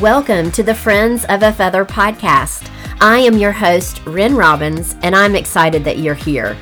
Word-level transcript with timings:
Welcome 0.00 0.50
to 0.50 0.62
the 0.62 0.74
Friends 0.74 1.24
of 1.24 1.42
a 1.42 1.50
Feather 1.50 1.86
podcast. 1.86 2.70
I 3.00 3.20
am 3.20 3.38
your 3.38 3.50
host, 3.50 4.02
Ren 4.04 4.36
Robbins, 4.36 4.94
and 5.02 5.16
I'm 5.16 5.34
excited 5.34 5.84
that 5.84 6.00
you're 6.00 6.12
here. 6.12 6.54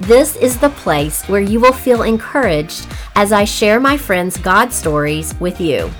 This 0.00 0.34
is 0.34 0.58
the 0.58 0.70
place 0.70 1.22
where 1.28 1.40
you 1.40 1.60
will 1.60 1.72
feel 1.72 2.02
encouraged 2.02 2.88
as 3.14 3.30
I 3.30 3.44
share 3.44 3.78
my 3.78 3.96
friends' 3.96 4.36
God 4.36 4.72
stories 4.72 5.32
with 5.38 5.60
you. 5.60 5.92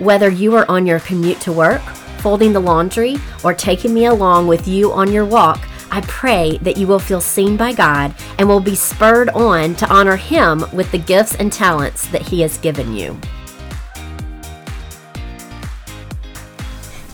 Whether 0.00 0.28
you 0.28 0.56
are 0.56 0.68
on 0.68 0.86
your 0.86 0.98
commute 0.98 1.40
to 1.42 1.52
work, 1.52 1.82
folding 2.18 2.52
the 2.52 2.58
laundry, 2.58 3.14
or 3.44 3.54
taking 3.54 3.94
me 3.94 4.06
along 4.06 4.48
with 4.48 4.66
you 4.66 4.92
on 4.92 5.12
your 5.12 5.24
walk, 5.24 5.60
I 5.92 6.00
pray 6.00 6.58
that 6.62 6.76
you 6.76 6.88
will 6.88 6.98
feel 6.98 7.20
seen 7.20 7.56
by 7.56 7.72
God 7.72 8.12
and 8.40 8.48
will 8.48 8.58
be 8.58 8.74
spurred 8.74 9.28
on 9.28 9.76
to 9.76 9.88
honor 9.88 10.16
Him 10.16 10.64
with 10.72 10.90
the 10.90 10.98
gifts 10.98 11.36
and 11.36 11.52
talents 11.52 12.08
that 12.08 12.22
He 12.22 12.40
has 12.40 12.58
given 12.58 12.92
you. 12.92 13.20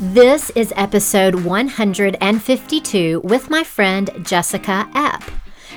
This 0.02 0.48
is 0.56 0.72
episode 0.76 1.34
152 1.34 3.20
with 3.22 3.50
my 3.50 3.62
friend 3.62 4.10
Jessica 4.22 4.88
Epp. 4.94 5.30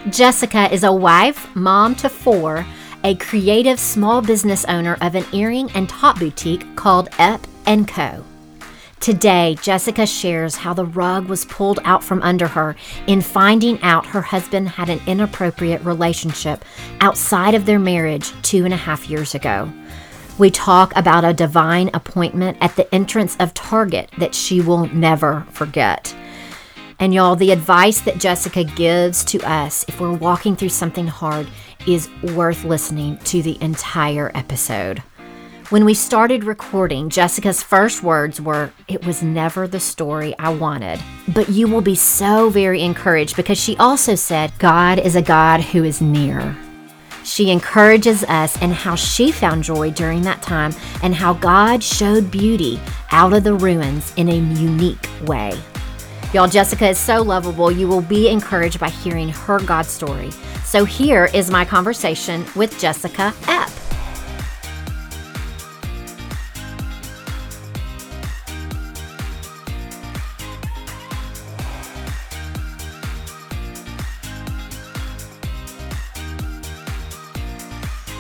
Jessica 0.10 0.74
is 0.74 0.86
a 0.86 0.94
wife, 0.94 1.54
mom 1.58 1.94
to 1.96 2.08
four, 2.08 2.66
a 3.04 3.16
creative 3.16 3.78
small 3.82 4.22
business 4.22 4.64
owner 4.70 4.98
of 5.02 5.16
an 5.16 5.26
earring 5.34 5.70
and 5.72 5.90
top 5.90 6.20
boutique 6.20 6.74
called 6.78 7.12
Epp 7.12 7.44
& 7.88 7.88
Co. 7.90 8.24
Today, 9.02 9.58
Jessica 9.62 10.08
shares 10.08 10.56
how 10.56 10.74
the 10.74 10.86
rug 10.86 11.26
was 11.26 11.44
pulled 11.44 11.80
out 11.84 12.02
from 12.02 12.22
under 12.22 12.48
her 12.48 12.78
in 13.08 13.20
finding 13.20 13.78
out 13.82 14.06
her 14.06 14.22
husband 14.22 14.70
had 14.70 14.88
an 14.88 15.02
inappropriate 15.06 15.84
relationship 15.84 16.64
outside 17.02 17.56
of 17.56 17.66
their 17.66 17.78
marriage 17.78 18.32
two 18.42 18.64
and 18.64 18.74
a 18.74 18.78
half 18.78 19.10
years 19.10 19.36
ago. 19.36 19.70
We 20.40 20.50
talk 20.50 20.96
about 20.96 21.24
a 21.24 21.34
divine 21.34 21.92
appointment 21.94 22.58
at 22.60 22.76
the 22.76 22.94
entrance 22.94 23.38
of 23.40 23.54
Target 23.54 24.10
that 24.18 24.34
she 24.34 24.62
will 24.62 24.88
never 24.88 25.46
forget. 25.52 26.16
And 27.00 27.14
y'all, 27.14 27.36
the 27.36 27.52
advice 27.52 28.02
that 28.02 28.18
Jessica 28.18 28.64
gives 28.64 29.24
to 29.26 29.40
us 29.42 29.86
if 29.88 30.00
we're 30.00 30.12
walking 30.12 30.56
through 30.56 30.70
something 30.70 31.06
hard 31.06 31.48
is 31.86 32.10
worth 32.34 32.64
listening 32.64 33.18
to 33.26 33.44
the 33.44 33.62
entire 33.62 34.32
episode. 34.34 35.04
When 35.70 35.86
we 35.86 35.94
started 35.94 36.44
recording, 36.44 37.10
Jessica's 37.10 37.62
first 37.62 38.04
words 38.04 38.42
were, 38.42 38.72
It 38.88 39.06
was 39.06 39.22
never 39.22 39.68
the 39.68 39.80
story 39.80 40.34
I 40.40 40.50
wanted. 40.50 41.00
But 41.28 41.50
you 41.50 41.68
will 41.68 41.82
be 41.82 41.96
so 41.96 42.50
very 42.50 42.82
encouraged 42.82 43.36
because 43.36 43.58
she 43.58 43.78
also 43.78 44.16
said, 44.16 44.52
God 44.60 44.98
is 44.98 45.16
a 45.16 45.22
God 45.22 45.62
who 45.62 45.84
is 45.84 46.02
near. 46.02 46.56
She 47.24 47.52
encourages 47.52 48.24
us 48.26 48.62
in 48.62 48.72
how 48.72 48.96
she 48.96 49.32
found 49.32 49.64
joy 49.64 49.92
during 49.92 50.22
that 50.24 50.42
time 50.42 50.74
and 51.02 51.16
how 51.16 51.34
God 51.34 51.84
showed 51.84 52.30
beauty 52.30 52.80
out 53.12 53.34
of 53.34 53.44
the 53.44 53.54
ruins 53.54 54.14
in 54.18 54.30
a 54.30 54.36
unique 54.36 55.08
way. 55.24 55.60
Y'all, 56.34 56.48
Jessica 56.48 56.90
is 56.90 56.98
so 56.98 57.22
lovable. 57.22 57.72
You 57.72 57.88
will 57.88 58.02
be 58.02 58.28
encouraged 58.28 58.80
by 58.80 58.90
hearing 58.90 59.30
her 59.30 59.60
God 59.60 59.86
story. 59.86 60.32
So 60.64 60.84
here 60.84 61.30
is 61.34 61.52
my 61.52 61.64
conversation 61.64 62.46
with 62.56 62.80
Jessica 62.80 63.34
Epp. 63.44 63.83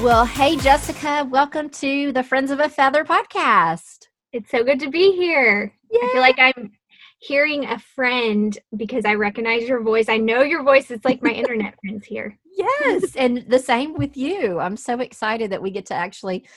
Well, 0.03 0.25
hey, 0.25 0.57
Jessica, 0.57 1.25
welcome 1.31 1.69
to 1.69 2.11
the 2.11 2.23
Friends 2.23 2.51
of 2.51 2.59
a 2.59 2.67
Feather 2.67 3.05
podcast. 3.05 4.07
It's 4.33 4.51
so 4.51 4.61
good 4.61 4.77
to 4.81 4.89
be 4.89 5.13
here. 5.13 5.73
Yeah. 5.89 6.01
I 6.03 6.11
feel 6.11 6.19
like 6.19 6.39
I'm 6.39 6.73
hearing 7.19 7.63
a 7.63 7.79
friend 7.79 8.57
because 8.75 9.05
I 9.05 9.13
recognize 9.13 9.63
your 9.63 9.81
voice. 9.81 10.09
I 10.09 10.17
know 10.17 10.41
your 10.41 10.61
voice. 10.61 10.91
It's 10.91 11.05
like 11.05 11.23
my 11.23 11.29
internet 11.31 11.75
friends 11.81 12.05
here. 12.05 12.37
Yes. 12.57 13.15
And 13.15 13.45
the 13.47 13.59
same 13.59 13.93
with 13.93 14.17
you. 14.17 14.59
I'm 14.59 14.75
so 14.75 14.99
excited 14.99 15.53
that 15.53 15.61
we 15.61 15.71
get 15.71 15.85
to 15.85 15.93
actually 15.93 16.49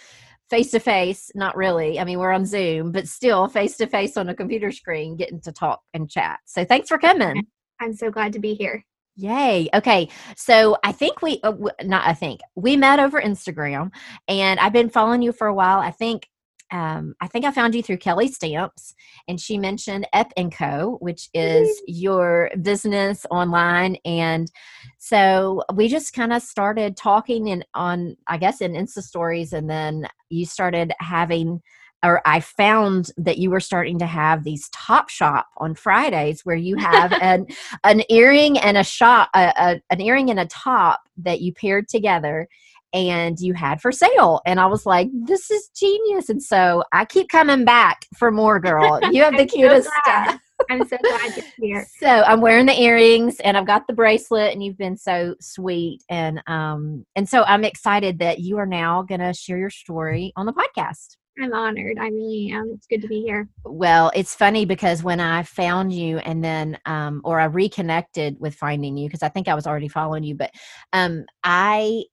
face 0.51 0.73
to 0.73 0.81
face, 0.81 1.31
not 1.37 1.57
really. 1.57 2.01
I 2.01 2.05
mean, 2.05 2.19
we're 2.19 2.33
on 2.33 2.47
Zoom, 2.47 2.91
but 2.91 3.07
still 3.07 3.47
face 3.47 3.77
to 3.77 3.87
face 3.87 4.17
on 4.17 4.29
a 4.29 4.35
computer 4.35 4.73
screen, 4.73 5.17
getting 5.17 5.41
to 5.43 5.53
talk 5.53 5.83
and 5.95 6.11
chat. 6.11 6.41
So 6.47 6.65
thanks 6.65 6.89
for 6.89 6.99
coming. 6.99 7.47
I'm 7.81 7.95
so 7.95 8.11
glad 8.11 8.33
to 8.33 8.41
be 8.41 8.55
here. 8.55 8.85
Yay. 9.17 9.69
Okay. 9.73 10.09
So 10.37 10.77
I 10.85 10.93
think 10.93 11.23
we, 11.23 11.41
uh, 11.43 11.55
not 11.83 12.07
I 12.07 12.13
think, 12.13 12.41
we 12.55 12.77
met 12.77 13.01
over 13.01 13.21
Instagram 13.21 13.91
and 14.29 14.61
I've 14.61 14.75
been 14.75 14.91
following 14.91 15.23
you 15.23 15.33
for 15.33 15.47
a 15.47 15.55
while. 15.55 15.79
I 15.79 15.91
think, 15.91 16.29
um, 16.71 17.15
I 17.21 17.29
think 17.29 17.45
I 17.45 17.51
found 17.53 17.75
you 17.75 17.83
through 17.83 17.99
Kelly 17.99 18.29
Stamps 18.29 18.95
and 19.27 19.41
she 19.41 19.57
mentioned 19.57 20.07
Epp 20.15 20.33
& 20.51 20.53
Co., 20.53 20.99
which 21.01 21.31
is 21.33 21.81
your 21.87 22.51
business 22.61 23.25
online. 23.31 23.97
And 24.05 24.51
so 24.99 25.63
we 25.75 25.89
just 25.89 26.13
kind 26.13 26.33
of 26.33 26.43
started 26.43 26.97
talking 26.97 27.47
in 27.49 27.65
on, 27.73 28.17
I 28.27 28.37
guess, 28.37 28.61
in 28.61 28.73
Insta 28.73 29.01
stories. 29.03 29.53
And 29.55 29.71
then 29.71 30.09
you 30.29 30.45
started 30.45 30.93
having 31.01 31.63
or 32.05 32.21
I 32.25 32.41
found 32.41 33.11
that 33.17 33.39
you 33.39 33.51
were 33.51 33.61
starting 33.61 33.99
to 33.99 34.07
have 34.07 34.45
these 34.45 34.69
top 34.71 35.09
shop 35.09 35.47
on 35.59 35.75
Fridays 35.75 36.43
where 36.45 36.57
you 36.57 36.77
have 36.77 37.13
an 37.21 37.47
an 37.85 38.03
earring 38.09 38.59
and 38.59 38.77
a 38.77 38.85
shop 38.85 39.31
a, 39.35 39.53
a, 39.57 39.81
an 39.91 40.01
earring 40.01 40.31
and 40.31 40.41
a 40.41 40.47
top 40.47 41.01
that 41.19 41.41
you 41.41 41.53
paired 41.53 41.89
together 41.89 42.49
and 42.93 43.39
you 43.41 43.53
had 43.53 43.81
for 43.81 43.93
sale. 43.93 44.41
And 44.47 44.61
I 44.61 44.67
was 44.67 44.87
like 44.87 45.09
this 45.13 45.51
is 45.51 45.69
genius. 45.75 46.29
And 46.29 46.43
so 46.43 46.83
I 46.93 47.05
keep 47.05 47.29
coming 47.29 47.65
back 47.65 48.07
for 48.17 48.31
more 48.31 48.61
girl. 48.61 49.01
You 49.13 49.23
have 49.23 49.37
the 49.37 49.47
cutest 49.47 49.89
so 49.89 49.93
stuff. 50.03 50.41
I'm 50.71 50.87
so 50.87 50.97
glad 51.03 51.37
you're 51.37 51.45
here. 51.59 51.87
So 52.01 52.09
I'm 52.09 52.41
wearing 52.41 52.67
the 52.67 52.79
earrings 52.81 53.41
and 53.41 53.57
I've 53.57 53.67
got 53.67 53.87
the 53.87 53.93
bracelet 53.93 54.53
and 54.53 54.63
you've 54.63 54.79
been 54.79 54.97
so 54.97 55.35
sweet. 55.41 56.03
And 56.09 56.43
um 56.47 57.07
and 57.15 57.29
so 57.29 57.43
I'm 57.45 57.65
excited 57.65 58.19
that 58.19 58.41
you 58.41 58.59
are 58.59 58.67
now 58.67 59.03
going 59.03 59.21
to 59.21 59.33
share 59.33 59.59
your 59.59 59.71
story 59.71 60.33
on 60.37 60.47
the 60.47 60.53
podcast. 60.53 61.17
I'm 61.41 61.53
honored. 61.53 61.99
I 61.99 62.09
really 62.09 62.51
am. 62.53 62.73
It's 62.75 62.87
good 62.87 63.03
to 63.03 63.09
be 63.09 63.21
here. 63.21 63.49
Well, 63.65 64.11
it's 64.15 64.35
funny 64.35 64.65
because 64.65 65.03
when 65.03 65.21
I 65.21 65.43
found 65.43 65.93
you 65.93 66.19
and 66.19 66.43
then, 66.43 66.79
um, 66.87 67.21
or 67.25 67.39
I 67.41 67.45
reconnected 67.45 68.37
with 68.41 68.55
finding 68.55 68.97
you, 68.97 69.09
because 69.09 69.23
I 69.23 69.29
think 69.29 69.47
I 69.47 69.55
was 69.55 69.67
already 69.67 69.89
following 69.89 70.25
you, 70.25 70.35
but 70.35 70.51
um, 70.93 71.27
I, 71.45 72.05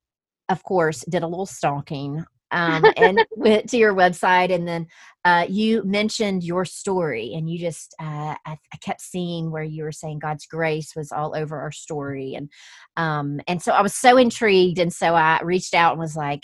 of 0.49 0.63
course, 0.63 1.05
did 1.09 1.23
a 1.23 1.27
little 1.27 1.45
stalking 1.45 2.25
um, 2.53 2.85
and 2.95 3.25
went 3.35 3.69
to 3.69 3.77
your 3.77 3.93
website 3.93 4.53
and 4.53 4.67
then 4.67 4.87
uh, 5.25 5.45
you 5.47 5.83
mentioned 5.85 6.43
your 6.43 6.65
story 6.65 7.33
and 7.33 7.49
you 7.49 7.57
just 7.57 7.95
uh, 7.99 8.35
I, 8.45 8.57
I, 8.73 8.77
kept 8.81 9.01
seeing 9.01 9.51
where 9.51 9.63
you 9.63 9.83
were 9.83 9.91
saying 9.91 10.19
god's 10.19 10.45
grace 10.45 10.95
was 10.95 11.11
all 11.11 11.33
over 11.35 11.59
our 11.59 11.71
story 11.71 12.35
and 12.35 12.49
um, 12.97 13.39
and 13.47 13.61
so 13.61 13.71
i 13.71 13.81
was 13.81 13.95
so 13.95 14.17
intrigued 14.17 14.79
and 14.79 14.93
so 14.93 15.15
i 15.15 15.41
reached 15.41 15.73
out 15.73 15.93
and 15.93 15.99
was 15.99 16.15
like 16.15 16.43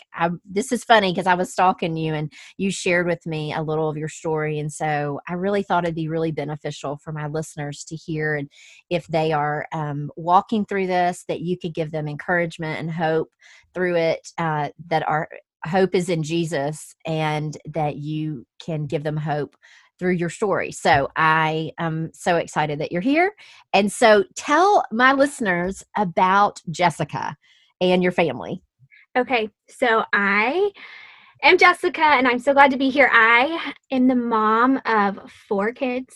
this 0.49 0.71
is 0.71 0.83
funny 0.83 1.11
because 1.11 1.27
i 1.27 1.35
was 1.35 1.51
stalking 1.51 1.95
you 1.97 2.13
and 2.13 2.31
you 2.57 2.71
shared 2.71 3.05
with 3.05 3.25
me 3.25 3.53
a 3.53 3.61
little 3.61 3.89
of 3.89 3.97
your 3.97 4.09
story 4.09 4.59
and 4.59 4.71
so 4.71 5.19
i 5.27 5.33
really 5.33 5.63
thought 5.63 5.83
it'd 5.83 5.95
be 5.95 6.07
really 6.07 6.31
beneficial 6.31 6.97
for 6.97 7.11
my 7.11 7.27
listeners 7.27 7.83
to 7.83 7.95
hear 7.95 8.35
and 8.35 8.49
if 8.89 9.05
they 9.07 9.31
are 9.31 9.67
um, 9.73 10.09
walking 10.15 10.65
through 10.65 10.87
this 10.87 11.25
that 11.27 11.41
you 11.41 11.57
could 11.57 11.73
give 11.73 11.91
them 11.91 12.07
encouragement 12.07 12.79
and 12.79 12.91
hope 12.91 13.29
through 13.73 13.95
it 13.95 14.27
uh, 14.37 14.69
that 14.87 15.07
are 15.07 15.29
hope 15.65 15.95
is 15.95 16.09
in 16.09 16.23
Jesus 16.23 16.95
and 17.05 17.57
that 17.65 17.97
you 17.97 18.45
can 18.63 18.85
give 18.85 19.03
them 19.03 19.17
hope 19.17 19.55
through 19.99 20.13
your 20.13 20.29
story. 20.29 20.71
So 20.71 21.09
I 21.15 21.71
am 21.77 22.11
so 22.13 22.37
excited 22.37 22.79
that 22.79 22.91
you're 22.91 23.01
here. 23.01 23.33
And 23.73 23.91
so 23.91 24.23
tell 24.35 24.83
my 24.91 25.11
listeners 25.11 25.83
about 25.97 26.61
Jessica 26.71 27.35
and 27.81 28.01
your 28.01 28.13
family. 28.13 28.63
Okay. 29.17 29.49
So 29.67 30.03
I 30.13 30.71
am 31.43 31.57
Jessica 31.57 32.01
and 32.01 32.27
I'm 32.27 32.39
so 32.39 32.53
glad 32.53 32.71
to 32.71 32.77
be 32.77 32.89
here. 32.89 33.09
I 33.11 33.73
am 33.91 34.07
the 34.07 34.15
mom 34.15 34.81
of 34.85 35.19
four 35.47 35.73
kids. 35.73 36.15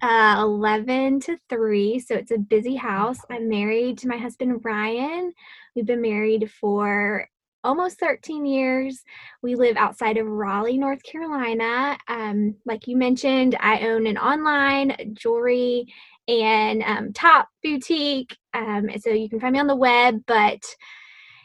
Uh, 0.00 0.36
11 0.38 1.18
to 1.18 1.36
3 1.48 1.98
so 1.98 2.14
it's 2.14 2.30
a 2.30 2.38
busy 2.38 2.76
house 2.76 3.18
i'm 3.30 3.48
married 3.48 3.98
to 3.98 4.06
my 4.06 4.16
husband 4.16 4.60
ryan 4.64 5.32
we've 5.74 5.86
been 5.86 6.00
married 6.00 6.48
for 6.52 7.26
almost 7.68 8.00
13 8.00 8.46
years. 8.46 9.04
We 9.42 9.54
live 9.54 9.76
outside 9.76 10.16
of 10.16 10.26
Raleigh, 10.26 10.78
North 10.78 11.02
Carolina. 11.02 11.98
Um, 12.08 12.56
like 12.64 12.86
you 12.86 12.96
mentioned, 12.96 13.56
I 13.60 13.86
own 13.86 14.06
an 14.06 14.16
online 14.16 14.96
jewelry 15.12 15.84
and 16.26 16.82
um, 16.82 17.12
top 17.12 17.48
boutique. 17.62 18.34
Um, 18.54 18.88
so 18.98 19.10
you 19.10 19.28
can 19.28 19.38
find 19.38 19.52
me 19.52 19.60
on 19.60 19.66
the 19.66 19.76
web. 19.76 20.22
But 20.26 20.62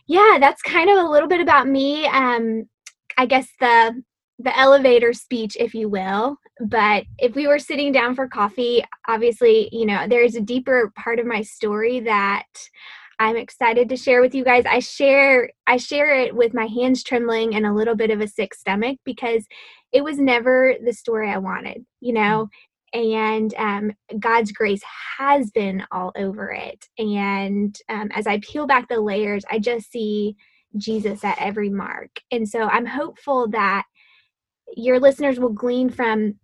yeah, 0.07 0.37
that's 0.39 0.61
kind 0.61 0.89
of 0.89 0.97
a 0.97 1.09
little 1.09 1.27
bit 1.27 1.41
about 1.41 1.67
me. 1.67 2.07
Um, 2.07 2.69
I 3.17 3.25
guess 3.25 3.47
the 3.59 4.01
the 4.39 4.57
elevator 4.57 5.13
speech, 5.13 5.55
if 5.59 5.75
you 5.75 5.87
will. 5.87 6.37
But 6.59 7.03
if 7.19 7.35
we 7.35 7.47
were 7.47 7.59
sitting 7.59 7.91
down 7.91 8.15
for 8.15 8.27
coffee, 8.27 8.83
obviously, 9.07 9.69
you 9.71 9.85
know, 9.85 10.07
there's 10.07 10.35
a 10.35 10.41
deeper 10.41 10.91
part 10.95 11.19
of 11.19 11.25
my 11.25 11.41
story 11.41 11.99
that 12.01 12.47
I'm 13.23 13.37
excited 13.37 13.87
to 13.87 13.95
share 13.95 14.19
with 14.19 14.35
you 14.35 14.43
guys. 14.43 14.65
I 14.65 14.79
share 14.79 15.49
I 15.65 15.77
share 15.77 16.19
it 16.19 16.35
with 16.35 16.53
my 16.53 16.65
hands 16.65 17.05
trembling 17.05 17.55
and 17.55 17.65
a 17.65 17.73
little 17.73 17.95
bit 17.95 18.11
of 18.11 18.19
a 18.19 18.27
sick 18.27 18.53
stomach 18.53 18.99
because 19.05 19.47
it 19.93 20.03
was 20.03 20.19
never 20.19 20.75
the 20.83 20.91
story 20.91 21.29
I 21.29 21.37
wanted, 21.37 21.85
you 22.01 22.11
know. 22.11 22.49
And 22.91 23.53
um, 23.57 23.93
God's 24.19 24.51
grace 24.51 24.81
has 25.17 25.51
been 25.51 25.85
all 25.89 26.11
over 26.17 26.51
it. 26.51 26.85
And 26.97 27.73
um, 27.87 28.09
as 28.13 28.27
I 28.27 28.41
peel 28.41 28.67
back 28.67 28.89
the 28.89 28.99
layers, 28.99 29.45
I 29.49 29.57
just 29.57 29.89
see 29.89 30.35
Jesus 30.75 31.23
at 31.23 31.39
every 31.39 31.69
mark. 31.69 32.09
And 32.29 32.47
so 32.47 32.63
I'm 32.63 32.85
hopeful 32.85 33.47
that 33.51 33.85
your 34.75 34.99
listeners 34.99 35.39
will 35.39 35.53
glean 35.53 35.89
from 35.89 36.35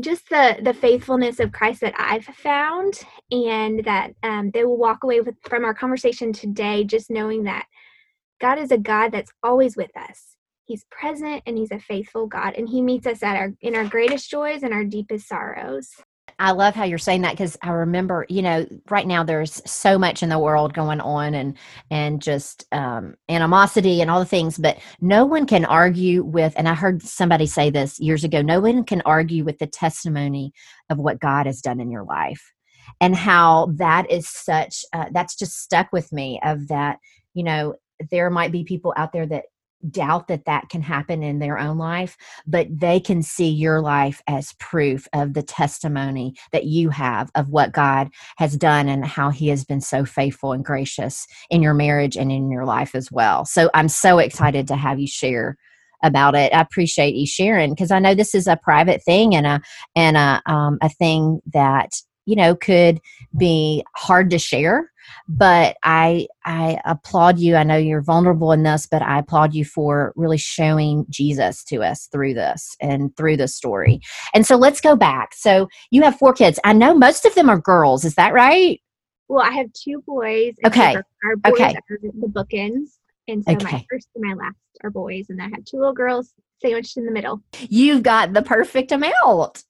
just 0.00 0.28
the 0.30 0.56
the 0.62 0.74
faithfulness 0.74 1.40
of 1.40 1.52
Christ 1.52 1.80
that 1.82 1.94
I've 1.96 2.24
found, 2.24 3.00
and 3.30 3.84
that 3.84 4.12
um, 4.22 4.50
they 4.52 4.64
will 4.64 4.78
walk 4.78 5.04
away 5.04 5.20
with 5.20 5.36
from 5.48 5.64
our 5.64 5.74
conversation 5.74 6.32
today, 6.32 6.84
just 6.84 7.10
knowing 7.10 7.44
that 7.44 7.66
God 8.40 8.58
is 8.58 8.70
a 8.70 8.78
God 8.78 9.12
that's 9.12 9.32
always 9.42 9.76
with 9.76 9.96
us. 9.96 10.36
He's 10.64 10.84
present 10.90 11.42
and 11.46 11.58
He's 11.58 11.70
a 11.70 11.78
faithful 11.78 12.26
God, 12.26 12.54
and 12.56 12.68
He 12.68 12.82
meets 12.82 13.06
us 13.06 13.22
at 13.22 13.36
our 13.36 13.52
in 13.60 13.74
our 13.74 13.86
greatest 13.86 14.30
joys 14.30 14.62
and 14.62 14.72
our 14.72 14.84
deepest 14.84 15.28
sorrows. 15.28 15.90
I 16.38 16.52
love 16.52 16.74
how 16.74 16.84
you're 16.84 16.98
saying 16.98 17.22
that 17.22 17.32
because 17.32 17.56
I 17.62 17.70
remember, 17.70 18.26
you 18.28 18.42
know, 18.42 18.66
right 18.90 19.06
now 19.06 19.22
there's 19.22 19.62
so 19.70 19.98
much 19.98 20.22
in 20.22 20.28
the 20.28 20.38
world 20.38 20.74
going 20.74 21.00
on 21.00 21.34
and 21.34 21.56
and 21.90 22.20
just 22.20 22.66
um, 22.72 23.14
animosity 23.28 24.00
and 24.00 24.10
all 24.10 24.20
the 24.20 24.26
things, 24.26 24.58
but 24.58 24.78
no 25.00 25.24
one 25.24 25.46
can 25.46 25.64
argue 25.64 26.22
with. 26.22 26.54
And 26.56 26.68
I 26.68 26.74
heard 26.74 27.02
somebody 27.02 27.46
say 27.46 27.70
this 27.70 28.00
years 28.00 28.24
ago: 28.24 28.42
no 28.42 28.60
one 28.60 28.84
can 28.84 29.02
argue 29.02 29.44
with 29.44 29.58
the 29.58 29.66
testimony 29.66 30.52
of 30.90 30.98
what 30.98 31.20
God 31.20 31.46
has 31.46 31.60
done 31.60 31.80
in 31.80 31.90
your 31.90 32.04
life, 32.04 32.52
and 33.00 33.14
how 33.14 33.72
that 33.76 34.10
is 34.10 34.28
such. 34.28 34.84
Uh, 34.92 35.06
that's 35.12 35.36
just 35.36 35.60
stuck 35.60 35.92
with 35.92 36.12
me. 36.12 36.40
Of 36.44 36.68
that, 36.68 36.98
you 37.34 37.44
know, 37.44 37.74
there 38.10 38.30
might 38.30 38.52
be 38.52 38.64
people 38.64 38.94
out 38.96 39.12
there 39.12 39.26
that 39.26 39.44
doubt 39.90 40.28
that 40.28 40.44
that 40.44 40.68
can 40.68 40.82
happen 40.82 41.22
in 41.22 41.38
their 41.38 41.58
own 41.58 41.78
life, 41.78 42.16
but 42.46 42.66
they 42.70 43.00
can 43.00 43.22
see 43.22 43.48
your 43.48 43.80
life 43.80 44.22
as 44.26 44.54
proof 44.54 45.08
of 45.12 45.34
the 45.34 45.42
testimony 45.42 46.34
that 46.52 46.64
you 46.64 46.90
have 46.90 47.30
of 47.34 47.48
what 47.48 47.72
God 47.72 48.08
has 48.36 48.56
done 48.56 48.88
and 48.88 49.04
how 49.04 49.30
He 49.30 49.48
has 49.48 49.64
been 49.64 49.80
so 49.80 50.04
faithful 50.04 50.52
and 50.52 50.64
gracious 50.64 51.26
in 51.50 51.62
your 51.62 51.74
marriage 51.74 52.16
and 52.16 52.30
in 52.30 52.50
your 52.50 52.64
life 52.64 52.94
as 52.94 53.10
well. 53.10 53.44
So 53.44 53.70
I'm 53.74 53.88
so 53.88 54.18
excited 54.18 54.68
to 54.68 54.76
have 54.76 54.98
you 54.98 55.06
share 55.06 55.56
about 56.02 56.34
it. 56.34 56.52
I 56.52 56.60
appreciate 56.60 57.14
you 57.14 57.26
sharing 57.26 57.70
because 57.70 57.90
I 57.90 57.98
know 57.98 58.14
this 58.14 58.34
is 58.34 58.46
a 58.46 58.56
private 58.56 59.02
thing 59.04 59.34
and 59.34 59.46
a 59.46 59.60
and 59.94 60.16
a 60.16 60.42
um, 60.46 60.78
a 60.82 60.88
thing 60.88 61.40
that 61.52 61.90
you 62.24 62.36
know 62.36 62.54
could 62.54 63.00
be 63.36 63.84
hard 63.94 64.30
to 64.30 64.38
share 64.38 64.90
but 65.28 65.76
i 65.82 66.26
i 66.44 66.78
applaud 66.84 67.38
you. 67.38 67.56
I 67.56 67.62
know 67.62 67.76
you're 67.76 68.02
vulnerable 68.02 68.52
in 68.52 68.62
this 68.62 68.86
but 68.86 69.02
i 69.02 69.18
applaud 69.18 69.54
you 69.54 69.64
for 69.64 70.12
really 70.16 70.38
showing 70.38 71.06
jesus 71.10 71.64
to 71.64 71.82
us 71.82 72.06
through 72.06 72.34
this 72.34 72.76
and 72.80 73.16
through 73.16 73.36
the 73.36 73.48
story. 73.48 74.00
And 74.34 74.46
so 74.46 74.56
let's 74.56 74.80
go 74.80 74.96
back. 74.96 75.34
So 75.34 75.68
you 75.90 76.02
have 76.02 76.18
four 76.18 76.32
kids. 76.32 76.58
I 76.64 76.72
know 76.72 76.94
most 76.94 77.24
of 77.24 77.34
them 77.34 77.48
are 77.48 77.58
girls. 77.58 78.04
Is 78.04 78.14
that 78.14 78.32
right? 78.32 78.80
Well 79.28 79.44
i 79.44 79.50
have 79.50 79.72
two 79.72 80.02
boys 80.06 80.54
okay. 80.66 80.96
our 81.24 81.36
boys 81.36 81.52
okay. 81.52 81.76
the 81.90 82.28
bookends. 82.28 82.98
And 83.28 83.44
so 83.44 83.52
okay. 83.52 83.76
my 83.76 83.86
first 83.90 84.08
and 84.14 84.24
my 84.24 84.34
last 84.34 84.56
are 84.82 84.90
boys 84.90 85.26
and 85.28 85.40
i 85.40 85.44
have 85.44 85.64
two 85.64 85.78
little 85.78 85.94
girls 85.94 86.34
sandwiched 86.60 86.96
in 86.96 87.04
the 87.04 87.12
middle. 87.12 87.42
You've 87.68 88.02
got 88.02 88.32
the 88.32 88.42
perfect 88.42 88.92
amount 88.92 89.64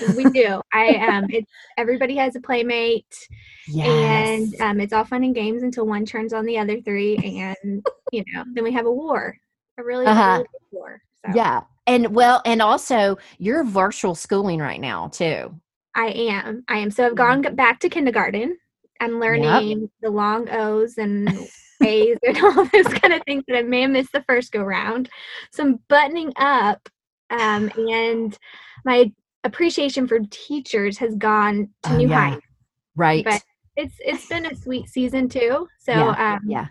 we 0.16 0.24
do. 0.30 0.60
I 0.72 0.96
um 0.96 1.26
it's 1.30 1.50
everybody 1.76 2.16
has 2.16 2.36
a 2.36 2.40
playmate. 2.40 3.28
Yes. 3.68 4.52
And 4.52 4.60
um 4.60 4.80
it's 4.80 4.92
all 4.92 5.04
fun 5.04 5.24
and 5.24 5.34
games 5.34 5.62
until 5.62 5.86
one 5.86 6.04
turns 6.04 6.32
on 6.32 6.44
the 6.44 6.58
other 6.58 6.80
three 6.80 7.16
and 7.16 7.84
you 8.12 8.24
know, 8.32 8.44
then 8.54 8.64
we 8.64 8.72
have 8.72 8.86
a 8.86 8.92
war. 8.92 9.36
A 9.78 9.84
really, 9.84 10.06
uh-huh. 10.06 10.36
really 10.36 10.46
war. 10.70 11.02
So. 11.24 11.32
Yeah. 11.34 11.62
And 11.86 12.14
well, 12.14 12.42
and 12.44 12.62
also 12.62 13.18
you're 13.38 13.64
virtual 13.64 14.14
schooling 14.14 14.60
right 14.60 14.80
now 14.80 15.08
too. 15.08 15.54
I 15.94 16.08
am. 16.08 16.64
I 16.68 16.78
am. 16.78 16.90
So 16.90 17.06
I've 17.06 17.14
gone 17.14 17.42
mm-hmm. 17.42 17.54
back 17.54 17.80
to 17.80 17.88
kindergarten. 17.88 18.56
I'm 19.00 19.20
learning 19.20 19.80
yep. 19.80 19.90
the 20.02 20.10
long 20.10 20.48
O's 20.50 20.98
and 20.98 21.28
A's 21.84 22.18
and 22.26 22.38
all 22.38 22.64
this 22.66 22.88
kind 22.88 23.12
of 23.12 23.22
things 23.24 23.44
that 23.48 23.58
I 23.58 23.62
may 23.62 23.82
have 23.82 23.90
missed 23.90 24.12
the 24.12 24.22
first 24.22 24.52
go 24.52 24.62
round. 24.62 25.08
So 25.52 25.64
I'm 25.64 25.80
buttoning 25.88 26.32
up. 26.36 26.88
Um, 27.30 27.70
and 27.76 28.36
my 28.84 29.12
appreciation 29.46 30.06
for 30.06 30.18
teachers 30.30 30.98
has 30.98 31.14
gone 31.16 31.68
to 31.84 31.90
uh, 31.90 31.96
new 31.96 32.08
yeah. 32.08 32.30
heights. 32.30 32.46
Right. 32.94 33.24
But 33.24 33.42
it's 33.76 33.94
it's 34.00 34.26
been 34.26 34.46
a 34.46 34.56
sweet 34.56 34.88
season 34.88 35.28
too. 35.28 35.68
So 35.78 35.92
yeah. 35.92 36.34
Um, 36.34 36.40
yeah. 36.46 36.66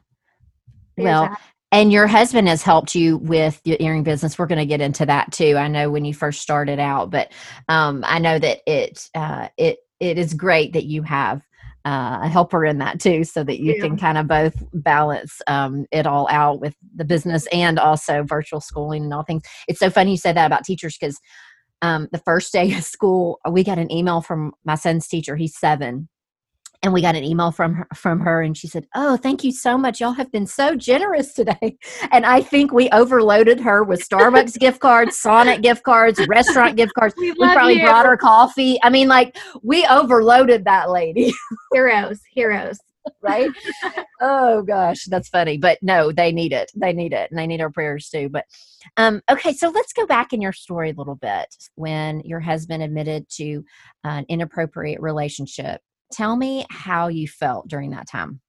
Well, 0.97 1.37
and 1.71 1.91
your 1.91 2.07
husband 2.07 2.47
has 2.47 2.63
helped 2.63 2.95
you 2.95 3.17
with 3.17 3.59
your 3.65 3.77
earring 3.79 4.03
business. 4.03 4.39
We're 4.39 4.45
going 4.45 4.59
to 4.59 4.65
get 4.65 4.81
into 4.81 5.05
that 5.05 5.31
too. 5.31 5.57
I 5.57 5.67
know 5.67 5.91
when 5.91 6.05
you 6.05 6.13
first 6.13 6.41
started 6.41 6.79
out, 6.79 7.11
but 7.11 7.33
um, 7.67 8.03
I 8.07 8.19
know 8.19 8.39
that 8.39 8.59
it 8.65 9.09
uh, 9.13 9.49
it 9.57 9.79
it 9.99 10.17
is 10.17 10.33
great 10.33 10.73
that 10.73 10.85
you 10.85 11.03
have 11.03 11.41
uh, 11.83 12.19
a 12.23 12.29
helper 12.29 12.65
in 12.65 12.77
that 12.77 12.99
too, 12.99 13.23
so 13.23 13.43
that 13.43 13.59
you 13.59 13.75
yeah. 13.75 13.81
can 13.81 13.97
kind 13.97 14.17
of 14.17 14.27
both 14.27 14.55
balance 14.73 15.41
um, 15.47 15.85
it 15.91 16.07
all 16.07 16.27
out 16.31 16.61
with 16.61 16.75
the 16.95 17.05
business 17.05 17.45
and 17.51 17.77
also 17.77 18.23
virtual 18.23 18.61
schooling 18.61 19.03
and 19.03 19.13
all 19.13 19.23
things. 19.23 19.43
It's 19.67 19.79
so 19.79 19.89
funny 19.89 20.11
you 20.11 20.17
said 20.17 20.37
that 20.37 20.45
about 20.45 20.63
teachers 20.63 20.97
because 20.97 21.19
um, 21.85 22.07
the 22.11 22.17
first 22.19 22.51
day 22.51 22.73
of 22.73 22.83
school, 22.83 23.39
we 23.49 23.63
got 23.63 23.77
an 23.77 23.91
email 23.91 24.21
from 24.21 24.53
my 24.63 24.75
son's 24.75 25.07
teacher. 25.07 25.35
He's 25.35 25.55
seven, 25.55 26.09
and 26.81 26.93
we 26.93 27.01
got 27.01 27.15
an 27.15 27.23
email 27.23 27.51
from 27.51 27.73
her, 27.75 27.87
from 27.93 28.19
her 28.19 28.41
and 28.41 28.55
she 28.55 28.67
said 28.67 28.85
oh 28.95 29.17
thank 29.17 29.43
you 29.43 29.51
so 29.51 29.77
much. 29.77 29.99
Y'all 29.99 30.11
have 30.11 30.31
been 30.31 30.45
so 30.45 30.75
generous 30.75 31.33
today. 31.33 31.77
And 32.11 32.25
i 32.25 32.41
think 32.41 32.71
we 32.71 32.89
overloaded 32.91 33.59
her 33.59 33.83
with 33.83 34.07
starbucks 34.07 34.57
gift 34.65 34.79
cards 34.79 35.17
sonic 35.17 35.61
gift 35.61 35.83
cards 35.83 36.19
restaurant 36.27 36.77
gift 36.77 36.93
cards. 36.93 37.15
We, 37.17 37.31
we 37.31 37.37
probably 37.53 37.79
you. 37.79 37.85
brought 37.85 38.05
her 38.05 38.17
coffee. 38.17 38.77
I 38.83 38.89
mean 38.89 39.07
like 39.07 39.37
we 39.63 39.85
overloaded 39.87 40.65
that 40.65 40.91
lady. 40.91 41.33
Heroes 41.73 42.19
heroes 42.31 42.77
right? 43.21 43.49
oh 44.21 44.61
gosh, 44.63 45.05
that's 45.05 45.29
funny. 45.29 45.57
But 45.57 45.79
no, 45.81 46.11
they 46.11 46.31
need 46.31 46.53
it. 46.53 46.71
They 46.75 46.93
need 46.93 47.13
it, 47.13 47.29
and 47.29 47.39
they 47.39 47.47
need 47.47 47.61
our 47.61 47.71
prayers 47.71 48.09
too. 48.09 48.29
But 48.29 48.45
um, 48.97 49.21
okay, 49.29 49.53
so 49.53 49.69
let's 49.69 49.93
go 49.93 50.05
back 50.05 50.33
in 50.33 50.41
your 50.41 50.53
story 50.53 50.91
a 50.91 50.95
little 50.95 51.15
bit. 51.15 51.47
When 51.75 52.21
your 52.21 52.39
husband 52.39 52.83
admitted 52.83 53.27
to 53.37 53.63
an 54.03 54.25
inappropriate 54.29 55.01
relationship, 55.01 55.81
tell 56.11 56.35
me 56.35 56.65
how 56.69 57.07
you 57.07 57.27
felt 57.27 57.67
during 57.67 57.91
that 57.91 58.09
time. 58.09 58.41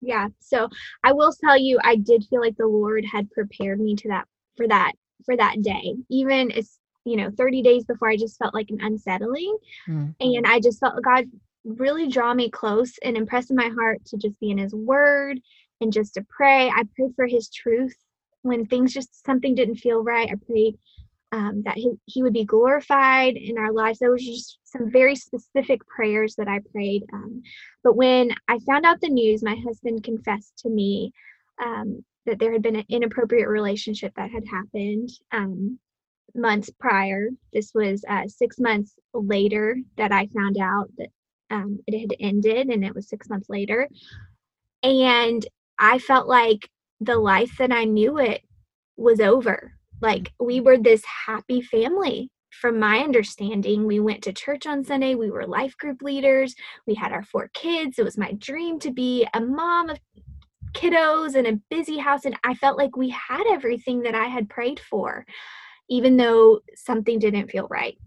Yeah, 0.00 0.28
so 0.38 0.68
I 1.02 1.12
will 1.12 1.32
tell 1.32 1.58
you, 1.58 1.78
I 1.82 1.96
did 1.96 2.24
feel 2.28 2.40
like 2.40 2.56
the 2.56 2.66
Lord 2.66 3.04
had 3.10 3.30
prepared 3.30 3.80
me 3.80 3.96
to 3.96 4.08
that 4.08 4.26
for 4.56 4.68
that 4.68 4.92
for 5.24 5.36
that 5.36 5.62
day. 5.62 5.94
Even 6.10 6.50
as 6.52 6.78
you 7.06 7.16
know, 7.16 7.30
30 7.36 7.62
days 7.62 7.84
before, 7.84 8.08
I 8.08 8.16
just 8.16 8.38
felt 8.38 8.54
like 8.54 8.70
an 8.70 8.78
unsettling, 8.80 9.56
mm. 9.88 10.14
and 10.20 10.46
I 10.46 10.60
just 10.60 10.80
felt 10.80 11.02
God 11.02 11.24
really 11.64 12.08
draw 12.08 12.34
me 12.34 12.50
close 12.50 12.98
and 13.02 13.16
impress 13.16 13.50
in 13.50 13.56
my 13.56 13.68
heart 13.68 14.04
to 14.06 14.16
just 14.16 14.38
be 14.40 14.50
in 14.50 14.58
his 14.58 14.74
word 14.74 15.40
and 15.80 15.92
just 15.92 16.14
to 16.14 16.26
pray. 16.28 16.68
I 16.68 16.84
prayed 16.96 17.14
for 17.16 17.26
his 17.26 17.48
truth 17.48 17.96
when 18.42 18.66
things 18.66 18.92
just 18.92 19.24
something 19.24 19.54
didn't 19.54 19.76
feel 19.76 20.02
right. 20.02 20.30
I 20.30 20.34
prayed 20.46 20.78
um, 21.32 21.62
that 21.64 21.76
he, 21.76 21.92
he 22.04 22.22
would 22.22 22.32
be 22.32 22.44
glorified 22.44 23.36
in 23.36 23.58
our 23.58 23.72
lives. 23.72 23.98
There 23.98 24.12
was 24.12 24.24
just 24.24 24.58
some 24.64 24.90
very 24.90 25.16
specific 25.16 25.84
prayers 25.86 26.36
that 26.36 26.46
I 26.46 26.60
prayed. 26.72 27.04
Um, 27.12 27.42
but 27.82 27.96
when 27.96 28.30
I 28.48 28.58
found 28.60 28.84
out 28.84 29.00
the 29.00 29.08
news, 29.08 29.42
my 29.42 29.56
husband 29.66 30.04
confessed 30.04 30.58
to 30.58 30.68
me 30.68 31.12
um, 31.62 32.04
that 32.26 32.38
there 32.38 32.52
had 32.52 32.62
been 32.62 32.76
an 32.76 32.86
inappropriate 32.88 33.48
relationship 33.48 34.12
that 34.16 34.30
had 34.30 34.44
happened 34.46 35.10
um, 35.32 35.78
months 36.34 36.70
prior. 36.78 37.30
This 37.52 37.72
was 37.74 38.04
uh, 38.08 38.28
six 38.28 38.58
months 38.58 38.94
later 39.12 39.76
that 39.96 40.12
I 40.12 40.28
found 40.28 40.58
out 40.58 40.88
that 40.98 41.08
um, 41.54 41.78
it 41.86 41.98
had 42.00 42.16
ended 42.20 42.68
and 42.68 42.84
it 42.84 42.94
was 42.94 43.08
six 43.08 43.28
months 43.28 43.48
later. 43.48 43.88
And 44.82 45.46
I 45.78 45.98
felt 45.98 46.26
like 46.26 46.68
the 47.00 47.16
life 47.16 47.56
that 47.58 47.72
I 47.72 47.84
knew 47.84 48.18
it 48.18 48.42
was 48.96 49.20
over. 49.20 49.72
Like 50.00 50.32
we 50.40 50.60
were 50.60 50.76
this 50.76 51.02
happy 51.26 51.62
family. 51.62 52.30
From 52.60 52.78
my 52.78 53.00
understanding, 53.00 53.84
we 53.84 53.98
went 53.98 54.22
to 54.24 54.32
church 54.32 54.64
on 54.64 54.84
Sunday. 54.84 55.16
We 55.16 55.30
were 55.30 55.44
life 55.44 55.76
group 55.76 56.02
leaders. 56.02 56.54
We 56.86 56.94
had 56.94 57.10
our 57.12 57.24
four 57.24 57.50
kids. 57.52 57.98
It 57.98 58.04
was 58.04 58.16
my 58.16 58.32
dream 58.32 58.78
to 58.80 58.92
be 58.92 59.26
a 59.34 59.40
mom 59.40 59.90
of 59.90 59.98
kiddos 60.72 61.34
and 61.34 61.48
a 61.48 61.60
busy 61.68 61.98
house. 61.98 62.24
And 62.24 62.36
I 62.44 62.54
felt 62.54 62.78
like 62.78 62.96
we 62.96 63.08
had 63.10 63.44
everything 63.48 64.02
that 64.02 64.14
I 64.14 64.26
had 64.26 64.48
prayed 64.48 64.78
for, 64.78 65.26
even 65.88 66.16
though 66.16 66.60
something 66.76 67.18
didn't 67.18 67.50
feel 67.50 67.66
right 67.68 67.98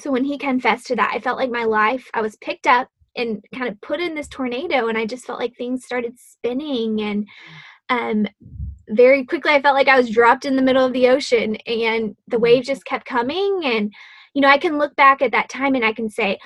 so 0.00 0.10
when 0.10 0.24
he 0.24 0.38
confessed 0.38 0.86
to 0.88 0.96
that, 0.96 1.12
I 1.14 1.20
felt 1.20 1.38
like 1.38 1.50
my 1.50 1.64
life, 1.64 2.08
I 2.14 2.22
was 2.22 2.36
picked 2.36 2.66
up 2.66 2.88
and 3.16 3.44
kind 3.54 3.68
of 3.68 3.80
put 3.80 4.00
in 4.00 4.14
this 4.14 4.28
tornado 4.28 4.88
and 4.88 4.96
I 4.96 5.06
just 5.06 5.26
felt 5.26 5.40
like 5.40 5.56
things 5.56 5.84
started 5.84 6.18
spinning 6.18 7.00
and 7.02 7.26
um 7.88 8.26
very 8.88 9.24
quickly 9.24 9.52
I 9.52 9.60
felt 9.60 9.74
like 9.74 9.88
I 9.88 9.96
was 9.96 10.10
dropped 10.10 10.44
in 10.44 10.56
the 10.56 10.62
middle 10.62 10.84
of 10.84 10.92
the 10.92 11.08
ocean 11.08 11.56
and 11.66 12.16
the 12.28 12.38
waves 12.38 12.68
just 12.68 12.84
kept 12.84 13.04
coming 13.06 13.62
and 13.64 13.92
you 14.32 14.40
know 14.40 14.48
I 14.48 14.58
can 14.58 14.78
look 14.78 14.94
back 14.94 15.22
at 15.22 15.32
that 15.32 15.48
time 15.48 15.74
and 15.74 15.84
I 15.84 15.92
can 15.92 16.08
say 16.08 16.38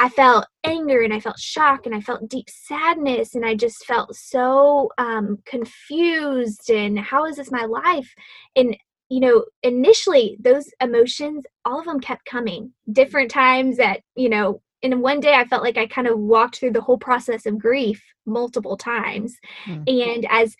I 0.00 0.08
felt 0.08 0.46
anger 0.64 1.02
and 1.02 1.12
I 1.12 1.20
felt 1.20 1.38
shock 1.38 1.84
and 1.84 1.94
I 1.94 2.00
felt 2.00 2.26
deep 2.26 2.48
sadness 2.48 3.34
and 3.34 3.44
I 3.44 3.54
just 3.54 3.84
felt 3.84 4.16
so 4.16 4.88
um, 4.96 5.38
confused 5.44 6.70
and 6.70 6.98
how 6.98 7.26
is 7.26 7.36
this 7.36 7.50
my 7.50 7.66
life? 7.66 8.10
And 8.56 8.74
you 9.10 9.20
know, 9.20 9.44
initially 9.62 10.38
those 10.40 10.70
emotions, 10.80 11.44
all 11.64 11.80
of 11.80 11.84
them 11.84 12.00
kept 12.00 12.24
coming 12.24 12.72
different 12.92 13.30
times 13.30 13.78
at, 13.78 14.00
you 14.14 14.28
know, 14.28 14.62
in 14.82 15.00
one 15.02 15.20
day 15.20 15.34
I 15.34 15.44
felt 15.44 15.62
like 15.62 15.76
I 15.76 15.86
kind 15.86 16.06
of 16.06 16.18
walked 16.18 16.56
through 16.58 16.72
the 16.72 16.80
whole 16.80 16.96
process 16.96 17.44
of 17.44 17.58
grief 17.58 18.02
multiple 18.24 18.76
times. 18.76 19.36
Mm-hmm. 19.66 19.82
And 19.86 20.26
as 20.30 20.56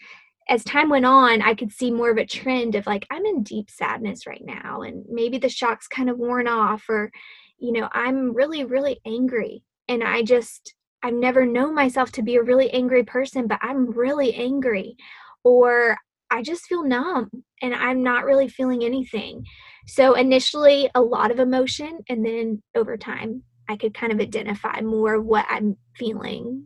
as 0.49 0.65
time 0.65 0.89
went 0.89 1.07
on, 1.07 1.43
I 1.43 1.55
could 1.55 1.71
see 1.71 1.93
more 1.93 2.11
of 2.11 2.19
a 2.19 2.27
trend 2.27 2.75
of 2.75 2.87
like, 2.87 3.07
I'm 3.11 3.25
in 3.25 3.45
deep 3.45 3.71
sadness 3.71 4.27
right 4.27 4.43
now, 4.45 4.83
and 4.83 5.05
maybe 5.09 5.39
the 5.39 5.49
shock's 5.49 5.87
kind 5.87 6.11
of 6.11 6.19
worn 6.19 6.49
off, 6.49 6.89
or, 6.89 7.13
you 7.59 7.71
know, 7.71 7.89
I'm 7.93 8.35
really, 8.35 8.65
really 8.65 9.01
angry. 9.07 9.63
And 9.87 10.03
I 10.03 10.23
just, 10.23 10.75
I've 11.05 11.15
never 11.15 11.47
known 11.47 11.75
myself 11.75 12.11
to 12.13 12.23
be 12.23 12.35
a 12.35 12.43
really 12.43 12.69
angry 12.73 13.05
person, 13.05 13.47
but 13.47 13.61
I'm 13.63 13.93
really 13.93 14.35
angry. 14.35 14.97
Or 15.45 15.97
I 16.31 16.43
just 16.43 16.67
feel 16.67 16.85
numb 16.85 17.31
and 17.61 17.75
I'm 17.75 18.03
not 18.03 18.25
really 18.25 18.49
feeling 18.49 18.85
anything. 18.85 19.45
So 19.87 20.15
initially, 20.15 20.89
a 20.95 21.01
lot 21.01 21.31
of 21.31 21.41
emotion, 21.41 22.01
and 22.09 22.25
then 22.25 22.63
over 22.77 22.97
time, 22.97 23.43
I 23.69 23.77
could 23.77 23.95
kind 23.95 24.13
of 24.13 24.21
identify 24.21 24.81
more 24.81 25.21
what 25.21 25.47
I'm 25.49 25.77
feeling 25.97 26.65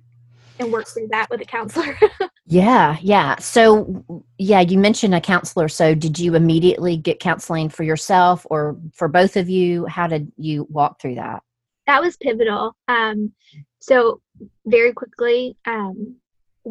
and 0.59 0.73
work 0.73 0.87
through 0.87 1.09
that 1.09 1.29
with 1.31 1.41
a 1.41 1.45
counselor. 1.45 1.99
yeah, 2.47 2.97
yeah. 3.01 3.37
So, 3.39 4.05
yeah, 4.39 4.61
you 4.61 4.79
mentioned 4.79 5.15
a 5.15 5.21
counselor. 5.21 5.69
So, 5.69 5.95
did 5.95 6.19
you 6.19 6.35
immediately 6.35 6.97
get 6.97 7.21
counseling 7.21 7.69
for 7.69 7.83
yourself 7.83 8.47
or 8.51 8.77
for 8.93 9.09
both 9.09 9.37
of 9.37 9.49
you? 9.49 9.87
How 9.87 10.07
did 10.07 10.31
you 10.37 10.67
walk 10.71 11.01
through 11.01 11.17
that? 11.17 11.43
That 11.87 12.03
was 12.03 12.17
pivotal. 12.17 12.77
Um, 12.89 13.33
so, 13.81 14.21
very 14.67 14.93
quickly, 14.93 15.57
um, 15.67 16.17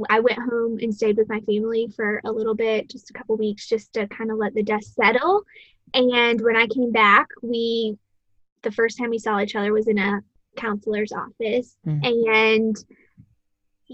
I 0.10 0.20
went 0.20 0.40
home 0.40 0.80
and 0.82 0.94
stayed 0.94 1.18
with 1.18 1.30
my 1.30 1.40
family 1.42 1.88
for 1.96 2.22
a 2.26 2.32
little 2.32 2.56
bit, 2.56 2.90
just 2.90 3.10
a 3.10 3.14
couple 3.14 3.38
weeks, 3.38 3.68
just 3.68 3.94
to 3.94 4.08
kind 4.08 4.32
of 4.32 4.38
let 4.38 4.54
the 4.54 4.64
dust 4.64 4.96
settle. 4.96 5.44
And 5.94 6.42
when 6.42 6.56
I 6.56 6.68
came 6.68 6.92
back, 6.92 7.28
we, 7.42 7.98
the 8.64 8.72
first 8.72 8.98
time 8.98 9.12
we 9.12 9.20
saw 9.20 9.40
each 9.40 9.56
other 9.56 9.72
was 9.72 9.88
in 9.88 10.00
a 10.00 10.22
counselor's 10.58 11.12
office. 11.12 11.76
Mm. 11.86 12.28
And 12.28 12.76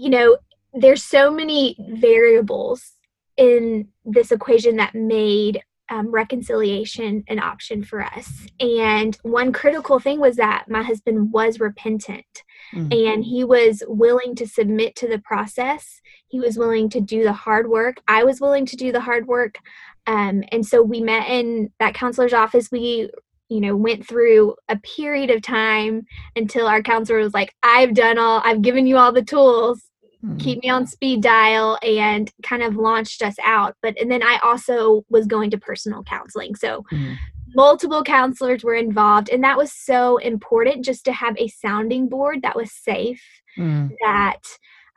you 0.00 0.10
know, 0.10 0.38
there's 0.72 1.04
so 1.04 1.30
many 1.30 1.76
variables 1.78 2.92
in 3.36 3.88
this 4.04 4.32
equation 4.32 4.76
that 4.76 4.94
made 4.94 5.62
um, 5.90 6.10
reconciliation 6.10 7.24
an 7.28 7.38
option 7.38 7.82
for 7.82 8.02
us. 8.02 8.46
And 8.60 9.16
one 9.22 9.52
critical 9.52 9.98
thing 9.98 10.20
was 10.20 10.36
that 10.36 10.66
my 10.68 10.82
husband 10.82 11.32
was 11.32 11.60
repentant 11.60 12.44
mm-hmm. 12.74 12.92
and 12.92 13.24
he 13.24 13.44
was 13.44 13.82
willing 13.86 14.34
to 14.36 14.46
submit 14.46 14.96
to 14.96 15.08
the 15.08 15.18
process. 15.18 16.00
He 16.28 16.40
was 16.40 16.56
willing 16.58 16.88
to 16.90 17.00
do 17.00 17.24
the 17.24 17.32
hard 17.32 17.68
work. 17.68 18.00
I 18.08 18.24
was 18.24 18.40
willing 18.40 18.66
to 18.66 18.76
do 18.76 18.92
the 18.92 19.00
hard 19.00 19.26
work. 19.26 19.58
Um, 20.06 20.44
and 20.50 20.66
so 20.66 20.82
we 20.82 21.00
met 21.00 21.28
in 21.28 21.72
that 21.78 21.94
counselor's 21.94 22.32
office. 22.32 22.70
We 22.70 23.10
you 23.50 23.60
know 23.60 23.76
went 23.76 24.06
through 24.06 24.54
a 24.68 24.78
period 24.78 25.28
of 25.28 25.42
time 25.42 26.06
until 26.36 26.66
our 26.66 26.82
counselor 26.82 27.18
was 27.18 27.34
like 27.34 27.52
i've 27.62 27.94
done 27.94 28.16
all 28.16 28.40
i've 28.44 28.62
given 28.62 28.86
you 28.86 28.96
all 28.96 29.12
the 29.12 29.22
tools 29.22 29.82
mm-hmm. 30.24 30.36
keep 30.38 30.62
me 30.62 30.70
on 30.70 30.86
speed 30.86 31.20
dial 31.20 31.76
and 31.82 32.32
kind 32.44 32.62
of 32.62 32.76
launched 32.76 33.22
us 33.22 33.34
out 33.44 33.76
but 33.82 33.98
and 34.00 34.10
then 34.10 34.22
i 34.22 34.38
also 34.44 35.04
was 35.10 35.26
going 35.26 35.50
to 35.50 35.58
personal 35.58 36.04
counseling 36.04 36.54
so 36.54 36.84
mm-hmm. 36.92 37.14
Multiple 37.54 38.02
counselors 38.02 38.62
were 38.62 38.74
involved 38.74 39.28
and 39.28 39.42
that 39.42 39.56
was 39.56 39.72
so 39.72 40.16
important 40.18 40.84
just 40.84 41.04
to 41.04 41.12
have 41.12 41.36
a 41.38 41.48
sounding 41.48 42.08
board 42.08 42.40
that 42.42 42.56
was 42.56 42.72
safe 42.72 43.22
mm-hmm. 43.58 43.88
that 44.00 44.40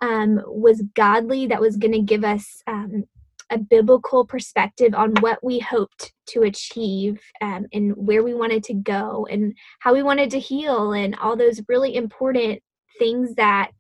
um, 0.02 0.42
was 0.46 0.84
godly 0.96 1.48
that 1.48 1.62
was 1.62 1.78
going 1.78 1.94
to 1.94 2.02
give 2.02 2.24
us 2.24 2.62
um, 2.68 3.06
a 3.50 3.58
biblical 3.58 4.26
perspective 4.26 4.94
on 4.94 5.14
what 5.20 5.44
we 5.44 5.60
hoped 5.60 6.14
to 6.28 6.44
achieve 6.44 7.22
um, 7.42 7.66
and 7.74 7.94
where 7.96 8.24
we 8.24 8.34
wanted 8.34 8.64
to 8.64 8.74
go 8.74 9.28
and 9.30 9.56
how 9.80 9.94
we 9.94 10.04
wanted 10.04 10.30
to 10.32 10.40
heal 10.40 10.94
and 10.94 11.16
all 11.22 11.36
those 11.36 11.62
really 11.68 11.96
important 11.96 12.62
things 12.98 13.36
that 13.36 13.72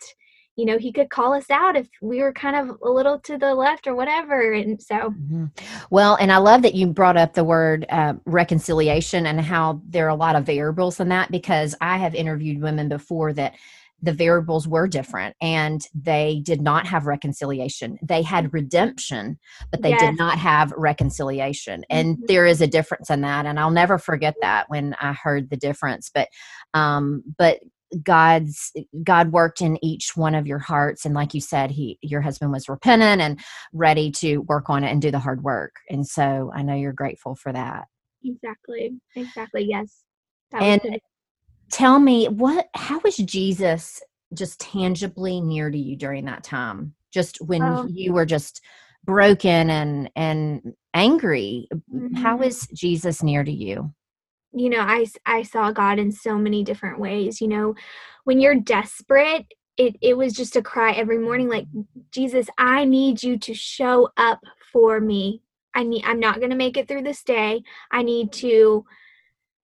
you 0.55 0.65
know 0.65 0.77
he 0.77 0.91
could 0.91 1.09
call 1.09 1.33
us 1.33 1.49
out 1.49 1.75
if 1.75 1.87
we 2.01 2.21
were 2.21 2.33
kind 2.33 2.55
of 2.55 2.77
a 2.83 2.89
little 2.89 3.19
to 3.19 3.37
the 3.37 3.53
left 3.53 3.87
or 3.87 3.95
whatever 3.95 4.53
and 4.53 4.81
so 4.81 4.95
mm-hmm. 4.95 5.45
well 5.89 6.15
and 6.15 6.31
i 6.31 6.37
love 6.37 6.61
that 6.61 6.75
you 6.75 6.87
brought 6.87 7.17
up 7.17 7.33
the 7.33 7.43
word 7.43 7.85
uh, 7.89 8.13
reconciliation 8.25 9.25
and 9.25 9.41
how 9.41 9.81
there 9.87 10.05
are 10.05 10.09
a 10.09 10.15
lot 10.15 10.35
of 10.35 10.45
variables 10.45 10.99
in 10.99 11.09
that 11.09 11.31
because 11.31 11.75
i 11.81 11.97
have 11.97 12.15
interviewed 12.15 12.61
women 12.61 12.87
before 12.87 13.33
that 13.33 13.53
the 14.03 14.13
variables 14.13 14.67
were 14.67 14.85
different 14.85 15.33
and 15.41 15.87
they 15.95 16.41
did 16.43 16.61
not 16.61 16.85
have 16.85 17.07
reconciliation. 17.07 17.97
They 18.03 18.21
had 18.21 18.53
redemption, 18.53 19.39
but 19.71 19.81
they 19.81 19.91
yes. 19.91 20.01
did 20.01 20.17
not 20.17 20.37
have 20.37 20.73
reconciliation. 20.75 21.85
And 21.89 22.17
mm-hmm. 22.17 22.25
there 22.27 22.45
is 22.45 22.59
a 22.59 22.67
difference 22.67 23.09
in 23.09 23.21
that. 23.21 23.45
And 23.45 23.57
I'll 23.57 23.71
never 23.71 23.97
forget 23.97 24.35
that 24.41 24.69
when 24.69 24.93
I 24.99 25.13
heard 25.13 25.49
the 25.49 25.55
difference. 25.55 26.11
But, 26.13 26.27
um, 26.73 27.23
but 27.37 27.61
God's 28.01 28.71
God 29.03 29.31
worked 29.31 29.61
in 29.61 29.83
each 29.83 30.15
one 30.15 30.35
of 30.35 30.47
your 30.47 30.59
hearts, 30.59 31.05
and 31.05 31.13
like 31.13 31.33
you 31.33 31.41
said, 31.41 31.71
he 31.71 31.99
your 32.01 32.21
husband 32.21 32.51
was 32.51 32.69
repentant 32.69 33.21
and 33.21 33.39
ready 33.73 34.11
to 34.11 34.39
work 34.39 34.69
on 34.69 34.83
it 34.83 34.91
and 34.91 35.01
do 35.01 35.11
the 35.11 35.19
hard 35.19 35.43
work. 35.43 35.75
And 35.89 36.07
so 36.07 36.51
I 36.55 36.63
know 36.63 36.75
you're 36.75 36.93
grateful 36.93 37.35
for 37.35 37.53
that. 37.53 37.85
Exactly. 38.23 38.93
Exactly. 39.15 39.65
Yes. 39.65 40.03
That 40.51 40.61
and 40.61 40.99
tell 41.73 41.99
me 41.99 42.27
what 42.27 42.67
how 42.75 42.99
was 42.99 43.17
jesus 43.17 44.01
just 44.33 44.59
tangibly 44.59 45.41
near 45.41 45.71
to 45.71 45.77
you 45.77 45.95
during 45.95 46.25
that 46.25 46.43
time 46.43 46.93
just 47.11 47.37
when 47.41 47.63
oh. 47.63 47.87
you 47.89 48.13
were 48.13 48.25
just 48.25 48.61
broken 49.03 49.69
and 49.71 50.09
and 50.15 50.73
angry 50.93 51.67
mm-hmm. 51.73 52.13
how 52.15 52.39
is 52.41 52.67
jesus 52.67 53.23
near 53.23 53.43
to 53.43 53.51
you 53.51 53.91
you 54.53 54.69
know 54.69 54.79
i 54.79 55.05
i 55.25 55.41
saw 55.41 55.71
god 55.71 55.99
in 55.99 56.11
so 56.11 56.37
many 56.37 56.63
different 56.63 56.99
ways 56.99 57.41
you 57.41 57.47
know 57.47 57.75
when 58.23 58.39
you're 58.39 58.55
desperate 58.55 59.45
it 59.77 59.95
it 60.01 60.15
was 60.15 60.33
just 60.33 60.55
a 60.55 60.61
cry 60.61 60.91
every 60.93 61.17
morning 61.17 61.49
like 61.49 61.65
jesus 62.11 62.47
i 62.57 62.85
need 62.85 63.21
you 63.21 63.37
to 63.37 63.53
show 63.53 64.09
up 64.17 64.39
for 64.71 64.99
me 64.99 65.41
i 65.73 65.83
need 65.83 66.03
i'm 66.05 66.19
not 66.19 66.37
going 66.37 66.51
to 66.51 66.55
make 66.55 66.77
it 66.77 66.87
through 66.87 67.01
this 67.03 67.23
day 67.23 67.61
i 67.91 68.03
need 68.03 68.31
to 68.31 68.85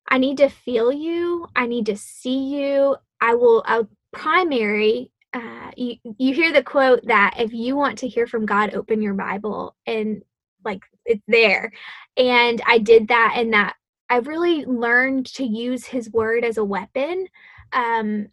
I 0.10 0.18
need 0.18 0.38
to 0.38 0.50
feel 0.50 0.92
you. 0.92 1.48
I 1.56 1.68
need 1.68 1.86
to 1.86 1.96
see 1.96 2.56
you. 2.56 2.96
I 3.22 3.36
will, 3.36 3.64
I'll 3.66 3.88
primary. 4.12 5.12
Uh, 5.34 5.70
you, 5.78 5.96
you 6.18 6.34
hear 6.34 6.52
the 6.52 6.64
quote 6.64 7.06
that 7.06 7.36
if 7.38 7.54
you 7.54 7.76
want 7.76 8.00
to 8.00 8.08
hear 8.08 8.26
from 8.26 8.46
God, 8.46 8.74
open 8.74 9.02
your 9.02 9.14
Bible 9.14 9.76
and 9.86 10.24
like 10.66 10.82
it's 11.06 11.24
there. 11.28 11.72
And 12.18 12.62
I 12.66 12.80
did 12.80 13.08
that 13.10 13.36
and 13.38 13.54
that 13.54 13.76
I 14.10 14.18
really 14.18 14.66
learned 14.66 15.28
to 15.34 15.44
use 15.44 15.86
his 15.86 16.12
word 16.12 16.44
as 16.44 16.58
a 16.58 16.64
weapon. 16.64 17.28
Um, 17.72 18.30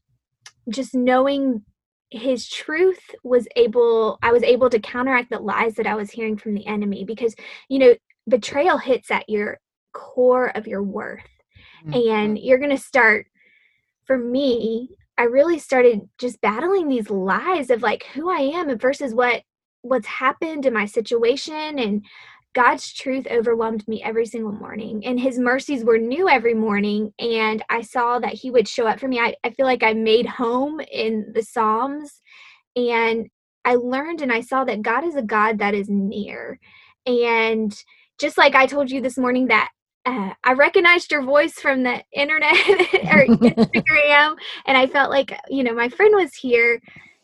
just 0.68 0.94
knowing 0.94 1.62
his 2.10 2.48
truth 2.48 3.00
was 3.24 3.48
able 3.56 4.18
i 4.22 4.30
was 4.30 4.42
able 4.44 4.70
to 4.70 4.78
counteract 4.78 5.28
the 5.30 5.38
lies 5.38 5.74
that 5.74 5.86
i 5.88 5.94
was 5.94 6.10
hearing 6.10 6.36
from 6.36 6.54
the 6.54 6.66
enemy 6.66 7.04
because 7.04 7.34
you 7.68 7.78
know 7.78 7.94
betrayal 8.28 8.78
hits 8.78 9.10
at 9.10 9.28
your 9.28 9.58
core 9.92 10.56
of 10.56 10.66
your 10.68 10.82
worth 10.82 11.20
mm-hmm. 11.84 12.08
and 12.08 12.38
you're 12.38 12.58
going 12.58 12.70
to 12.70 12.78
start 12.78 13.26
for 14.04 14.16
me 14.16 14.88
i 15.18 15.24
really 15.24 15.58
started 15.58 16.00
just 16.18 16.40
battling 16.40 16.88
these 16.88 17.10
lies 17.10 17.70
of 17.70 17.82
like 17.82 18.04
who 18.14 18.30
i 18.30 18.38
am 18.38 18.68
and 18.68 18.80
versus 18.80 19.12
what 19.12 19.42
what's 19.82 20.06
happened 20.06 20.64
in 20.64 20.72
my 20.72 20.84
situation 20.84 21.78
and 21.78 22.04
God's 22.56 22.90
truth 22.90 23.26
overwhelmed 23.30 23.86
me 23.86 24.02
every 24.02 24.24
single 24.24 24.50
morning, 24.50 25.04
and 25.04 25.20
His 25.20 25.38
mercies 25.38 25.84
were 25.84 25.98
new 25.98 26.26
every 26.26 26.54
morning. 26.54 27.12
And 27.18 27.62
I 27.68 27.82
saw 27.82 28.18
that 28.18 28.32
He 28.32 28.50
would 28.50 28.66
show 28.66 28.86
up 28.86 28.98
for 28.98 29.08
me. 29.08 29.20
I, 29.20 29.34
I 29.44 29.50
feel 29.50 29.66
like 29.66 29.82
I 29.82 29.92
made 29.92 30.24
home 30.24 30.80
in 30.80 31.32
the 31.34 31.42
Psalms, 31.42 32.22
and 32.74 33.28
I 33.66 33.74
learned 33.74 34.22
and 34.22 34.32
I 34.32 34.40
saw 34.40 34.64
that 34.64 34.80
God 34.80 35.04
is 35.04 35.16
a 35.16 35.22
God 35.22 35.58
that 35.58 35.74
is 35.74 35.90
near. 35.90 36.58
And 37.04 37.78
just 38.18 38.38
like 38.38 38.54
I 38.54 38.64
told 38.64 38.90
you 38.90 39.02
this 39.02 39.18
morning, 39.18 39.48
that 39.48 39.68
uh, 40.06 40.30
I 40.42 40.54
recognized 40.54 41.12
your 41.12 41.22
voice 41.22 41.60
from 41.60 41.82
the 41.82 42.02
internet 42.14 42.54
or 43.12 43.28
Instagram, 43.44 44.36
and 44.64 44.78
I 44.78 44.86
felt 44.86 45.10
like 45.10 45.38
you 45.50 45.62
know 45.62 45.74
my 45.74 45.90
friend 45.90 46.14
was 46.16 46.32
here. 46.34 46.80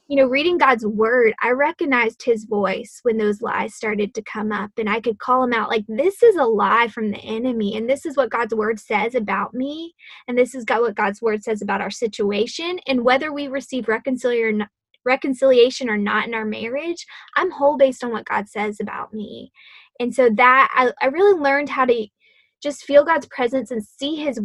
You 0.09 0.17
know, 0.17 0.27
reading 0.27 0.59
God's 0.59 0.85
word, 0.85 1.33
I 1.41 1.51
recognized 1.51 2.25
his 2.25 2.45
voice 2.45 2.99
when 3.03 3.19
those 3.19 3.41
lies 3.41 3.75
started 3.75 4.15
to 4.15 4.23
come 4.23 4.51
up, 4.51 4.71
and 4.77 4.91
I 4.91 5.01
could 5.01 5.19
call 5.19 5.45
him 5.45 5.53
out 5.53 5.71
like, 5.71 5.85
"This 5.89 6.23
is 6.23 6.37
a 6.37 6.45
lie 6.45 6.89
from 6.89 7.11
the 7.11 7.21
enemy, 7.21 7.77
and 7.77 7.89
this 7.89 8.05
is 8.05 8.17
what 8.17 8.31
God's 8.31 8.55
word 8.55 8.81
says 8.81 9.15
about 9.15 9.55
me, 9.55 9.95
and 10.27 10.37
this 10.37 10.55
is 10.55 10.65
what 10.69 10.97
God's 10.97 11.23
word 11.23 11.45
says 11.45 11.63
about 11.63 11.81
our 11.81 11.91
situation, 11.91 12.81
and 12.87 13.05
whether 13.05 13.33
we 13.33 13.47
receive 13.49 13.89
reconciliation 13.89 15.89
or 15.89 15.97
not, 15.97 16.27
in 16.27 16.35
our 16.35 16.45
marriage, 16.45 17.07
I'm 17.37 17.51
whole 17.53 17.77
based 17.77 18.03
on 18.05 18.11
what 18.11 18.27
God 18.27 18.49
says 18.49 18.81
about 18.81 19.15
me." 19.15 19.53
And 20.01 20.15
so 20.15 20.29
that 20.31 20.69
I, 20.75 20.93
I 21.01 21.07
really 21.11 21.39
learned 21.39 21.69
how 21.71 21.85
to 21.87 22.07
just 22.61 22.85
feel 22.85 23.05
God's 23.05 23.27
presence 23.29 23.71
and 23.71 23.85
see 23.85 24.17
his 24.17 24.41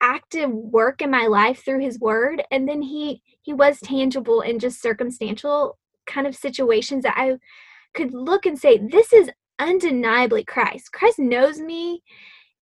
active 0.00 0.50
work 0.50 1.02
in 1.02 1.10
my 1.10 1.26
life 1.26 1.64
through 1.64 1.80
his 1.80 1.98
word 2.00 2.42
and 2.50 2.68
then 2.68 2.82
he 2.82 3.22
he 3.44 3.52
was 3.52 3.78
tangible 3.80 4.40
in 4.40 4.58
just 4.58 4.80
circumstantial 4.80 5.78
kind 6.06 6.26
of 6.26 6.34
situations 6.34 7.04
that 7.04 7.14
I 7.16 7.36
could 7.92 8.12
look 8.12 8.46
and 8.46 8.58
say 8.58 8.78
this 8.78 9.12
is 9.12 9.30
undeniably 9.58 10.44
Christ. 10.44 10.92
Christ 10.92 11.18
knows 11.18 11.60
me. 11.60 12.02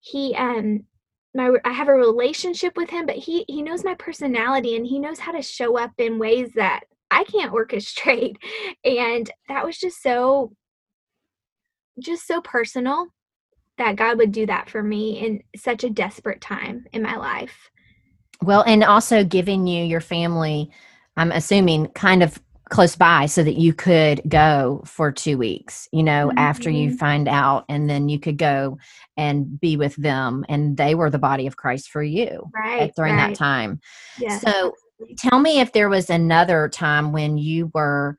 He 0.01 0.35
um 0.35 0.81
my 1.35 1.53
I 1.65 1.73
have 1.73 1.89
a 1.89 1.95
relationship 1.95 2.77
with 2.77 2.91
him, 2.91 3.07
but 3.07 3.17
he 3.17 3.45
he 3.47 3.63
knows 3.63 3.85
my 3.85 3.95
personality 3.95 4.77
and 4.77 4.85
he 4.85 4.99
knows 4.99 5.21
how 5.21 5.31
to 5.33 5.41
show 5.41 5.79
up 5.79 5.93
in 5.99 6.19
ways 6.19 6.51
that 6.57 6.81
I 7.11 7.25
can't 7.25 7.53
orchestrate. 7.53 8.37
And 8.85 9.31
that 9.49 9.65
was 9.65 9.79
just 9.79 10.03
so 10.03 10.53
just 12.01 12.27
so 12.27 12.41
personal 12.41 13.07
that 13.79 13.97
God 13.97 14.19
would 14.19 14.33
do 14.33 14.47
that 14.47 14.69
for 14.69 14.83
me 14.83 15.21
in 15.25 15.43
such 15.55 15.85
a 15.85 15.91
desperate 15.91 16.41
time 16.41 16.87
in 16.93 17.03
my 17.03 17.17
life. 17.17 17.71
Well, 18.43 18.63
and 18.67 18.85
also 18.85 19.25
giving 19.25 19.67
you 19.67 19.85
your 19.85 20.01
family, 20.01 20.71
I'm 21.17 21.33
assuming, 21.33 21.89
kind 21.89 22.23
of 22.23 22.41
close 22.73 22.97
by 22.97 23.27
so 23.27 23.43
that 23.43 23.57
you 23.57 23.75
could 23.75 24.23
go 24.27 24.83
for 24.87 25.13
two 25.13 25.37
weeks, 25.37 25.89
you 25.93 26.03
know, 26.03 26.29
mm-hmm. 26.29 26.39
after 26.39 26.71
you 26.71 26.89
mm-hmm. 26.89 26.97
find 26.97 27.29
out, 27.29 27.67
and 27.69 27.89
then 27.89 28.09
you 28.09 28.19
could 28.19 28.39
go 28.39 28.79
and 29.17 29.61
be 29.61 29.77
with 29.77 29.95
them. 29.97 30.45
And 30.49 30.77
they 30.77 30.95
were 30.95 31.11
the 31.11 31.19
body 31.19 31.47
of 31.47 31.57
Christ 31.57 31.91
for 31.91 32.03
you 32.03 32.51
right, 32.55 32.91
during 32.97 33.17
right. 33.17 33.29
that 33.29 33.37
time. 33.37 33.81
Yes. 34.19 34.41
So 34.41 34.75
tell 35.19 35.39
me 35.39 35.61
if 35.61 35.73
there 35.73 35.91
was 35.91 36.09
another 36.09 36.69
time 36.69 37.13
when 37.13 37.37
you 37.37 37.71
were 37.75 38.17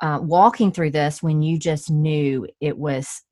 uh, 0.00 0.18
walking 0.22 0.72
through 0.72 0.90
this 0.90 1.22
when 1.22 1.42
you 1.42 1.58
just 1.58 1.90
knew 1.90 2.46
it 2.60 2.76
was 2.76 3.22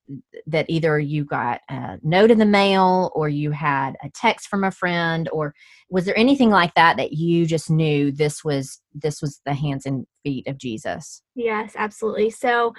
that 0.47 0.67
either 0.69 0.99
you 0.99 1.25
got 1.25 1.61
a 1.69 1.99
note 2.03 2.31
in 2.31 2.39
the 2.39 2.47
mail 2.47 3.11
or 3.15 3.29
you 3.29 3.51
had 3.51 3.97
a 4.03 4.11
text 4.15 4.49
from 4.49 4.65
a 4.65 4.71
friend 4.71 5.29
or 5.33 5.55
was 5.91 6.05
there 6.05 6.19
anything 6.19 6.51
like 6.51 6.73
that 6.75 6.97
that 6.97 7.13
you 7.13 7.47
just 7.47 7.71
knew 7.71 8.11
this 8.11 8.43
was 8.43 8.81
this 8.95 9.21
was 9.21 9.41
the 9.45 9.55
hands 9.55 9.85
and 9.85 10.07
feet 10.23 10.47
of 10.47 10.57
jesus? 10.57 11.23
Yes 11.35 11.75
absolutely. 11.77 12.31
So 12.31 12.75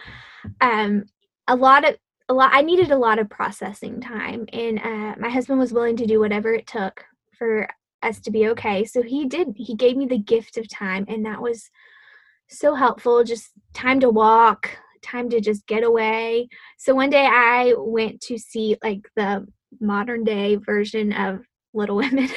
um 0.61 1.05
a 1.47 1.55
lot 1.55 1.87
of 1.87 1.95
a 2.29 2.33
lot 2.33 2.51
i 2.53 2.61
needed 2.61 2.91
a 2.91 2.97
lot 2.97 3.19
of 3.19 3.29
processing 3.29 4.01
time 4.01 4.45
and 4.53 4.79
uh, 4.79 5.15
my 5.19 5.29
husband 5.29 5.59
was 5.59 5.73
willing 5.73 5.97
to 5.97 6.05
do 6.05 6.19
whatever 6.19 6.53
it 6.53 6.67
took 6.67 7.03
for 7.37 7.67
us 8.03 8.19
to 8.21 8.31
be 8.31 8.47
okay. 8.49 8.85
So 8.85 9.01
he 9.01 9.25
did 9.25 9.49
he 9.55 9.75
gave 9.75 9.97
me 9.97 10.05
the 10.05 10.17
gift 10.17 10.57
of 10.57 10.69
time 10.69 11.05
and 11.07 11.25
that 11.25 11.41
was 11.41 11.69
so 12.49 12.75
helpful 12.75 13.23
just 13.23 13.51
time 13.73 13.99
to 13.99 14.09
walk 14.09 14.69
time 15.01 15.29
to 15.29 15.39
just 15.39 15.65
get 15.67 15.83
away. 15.83 16.49
So 16.77 16.93
one 16.93 17.09
day 17.09 17.25
I 17.25 17.73
went 17.77 18.21
to 18.21 18.37
see 18.37 18.77
like 18.83 19.09
the 19.15 19.47
modern 19.79 20.23
day 20.23 20.55
version 20.55 21.13
of 21.13 21.41
Little 21.73 21.95
Women. 21.97 22.29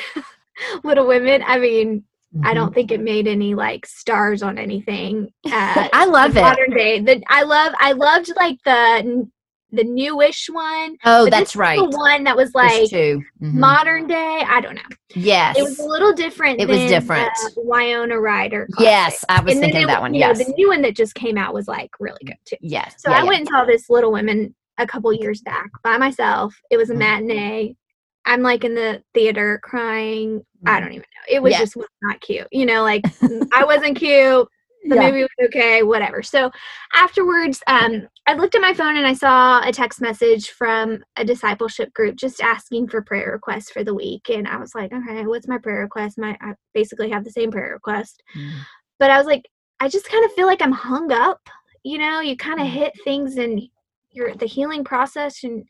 Little 0.84 1.06
Women. 1.06 1.42
I 1.46 1.58
mean, 1.58 2.04
mm-hmm. 2.34 2.46
I 2.46 2.54
don't 2.54 2.74
think 2.74 2.90
it 2.90 3.00
made 3.00 3.26
any 3.26 3.54
like 3.54 3.86
stars 3.86 4.42
on 4.42 4.58
anything. 4.58 5.30
Uh, 5.46 5.88
I 5.92 6.06
love 6.06 6.36
it. 6.36 6.40
Modern 6.40 6.70
day. 6.70 7.00
The, 7.00 7.22
I 7.28 7.42
love. 7.42 7.74
I 7.78 7.92
loved 7.92 8.32
like 8.36 8.58
the 8.64 9.28
the 9.72 9.84
newish 9.84 10.48
one. 10.50 10.96
Oh, 11.04 11.28
that's 11.28 11.56
right. 11.56 11.78
The 11.78 11.96
one 11.96 12.24
that 12.24 12.36
was 12.36 12.54
like 12.54 12.90
mm-hmm. 12.90 13.58
modern 13.58 14.06
day. 14.06 14.44
I 14.46 14.60
don't 14.60 14.74
know. 14.74 14.82
Yes, 15.14 15.58
it 15.58 15.62
was 15.62 15.78
a 15.78 15.84
little 15.84 16.12
different. 16.12 16.60
It 16.60 16.68
was 16.68 16.78
different. 16.78 17.30
Winona 17.56 18.20
Ryder. 18.20 18.68
Yes, 18.78 19.24
I 19.28 19.40
was 19.40 19.54
and 19.54 19.62
thinking 19.62 19.82
of 19.82 19.88
that 19.88 20.00
one. 20.00 20.14
Yes, 20.14 20.38
know, 20.38 20.44
the 20.44 20.52
new 20.52 20.68
one 20.68 20.82
that 20.82 20.94
just 20.94 21.14
came 21.14 21.38
out 21.38 21.54
was 21.54 21.66
like 21.66 21.90
really 21.98 22.20
good 22.24 22.36
too. 22.44 22.56
Yes. 22.60 22.94
So 22.98 23.10
yeah, 23.10 23.16
I 23.16 23.22
yeah. 23.22 23.28
went 23.28 23.40
and 23.40 23.48
saw 23.48 23.64
this 23.64 23.88
Little 23.88 24.12
Women 24.12 24.54
a 24.78 24.86
couple 24.86 25.12
years 25.12 25.40
back 25.40 25.70
by 25.82 25.96
myself. 25.96 26.54
It 26.70 26.76
was 26.76 26.90
a 26.90 26.92
mm-hmm. 26.92 27.00
matinee. 27.00 27.76
I'm 28.24 28.42
like 28.42 28.64
in 28.64 28.74
the 28.74 29.02
theater 29.14 29.60
crying. 29.64 30.42
I 30.64 30.72
mm-hmm. 30.72 30.84
don't 30.84 30.92
even 30.92 31.00
know. 31.00 31.34
It 31.34 31.42
was 31.42 31.52
yeah. 31.52 31.58
just 31.58 31.76
not 32.02 32.20
cute. 32.20 32.46
You 32.52 32.66
know, 32.66 32.82
like 32.82 33.04
I 33.52 33.64
wasn't 33.64 33.96
cute 33.96 34.48
the 34.84 34.96
yeah. 34.96 35.10
movie 35.10 35.22
was 35.22 35.46
okay, 35.46 35.82
whatever. 35.82 36.22
So 36.22 36.50
afterwards, 36.94 37.62
um, 37.66 38.08
I 38.26 38.34
looked 38.34 38.54
at 38.54 38.60
my 38.60 38.74
phone 38.74 38.96
and 38.96 39.06
I 39.06 39.14
saw 39.14 39.60
a 39.66 39.72
text 39.72 40.00
message 40.00 40.50
from 40.50 41.02
a 41.16 41.24
discipleship 41.24 41.92
group 41.94 42.16
just 42.16 42.40
asking 42.40 42.88
for 42.88 43.02
prayer 43.02 43.30
requests 43.32 43.70
for 43.70 43.84
the 43.84 43.94
week. 43.94 44.28
And 44.28 44.48
I 44.48 44.56
was 44.56 44.74
like, 44.74 44.92
okay, 44.92 45.26
what's 45.26 45.48
my 45.48 45.58
prayer 45.58 45.80
request? 45.80 46.18
My 46.18 46.36
I 46.40 46.54
basically 46.74 47.10
have 47.10 47.24
the 47.24 47.30
same 47.30 47.50
prayer 47.50 47.72
request. 47.72 48.22
Mm. 48.36 48.52
But 48.98 49.10
I 49.10 49.18
was 49.18 49.26
like, 49.26 49.48
I 49.80 49.88
just 49.88 50.08
kind 50.08 50.24
of 50.24 50.32
feel 50.32 50.46
like 50.46 50.62
I'm 50.62 50.72
hung 50.72 51.12
up. 51.12 51.40
You 51.84 51.98
know, 51.98 52.20
you 52.20 52.36
kind 52.36 52.60
of 52.60 52.66
mm. 52.66 52.70
hit 52.70 52.92
things 53.04 53.36
in 53.36 53.68
your 54.10 54.34
the 54.34 54.46
healing 54.46 54.84
process 54.84 55.44
and 55.44 55.64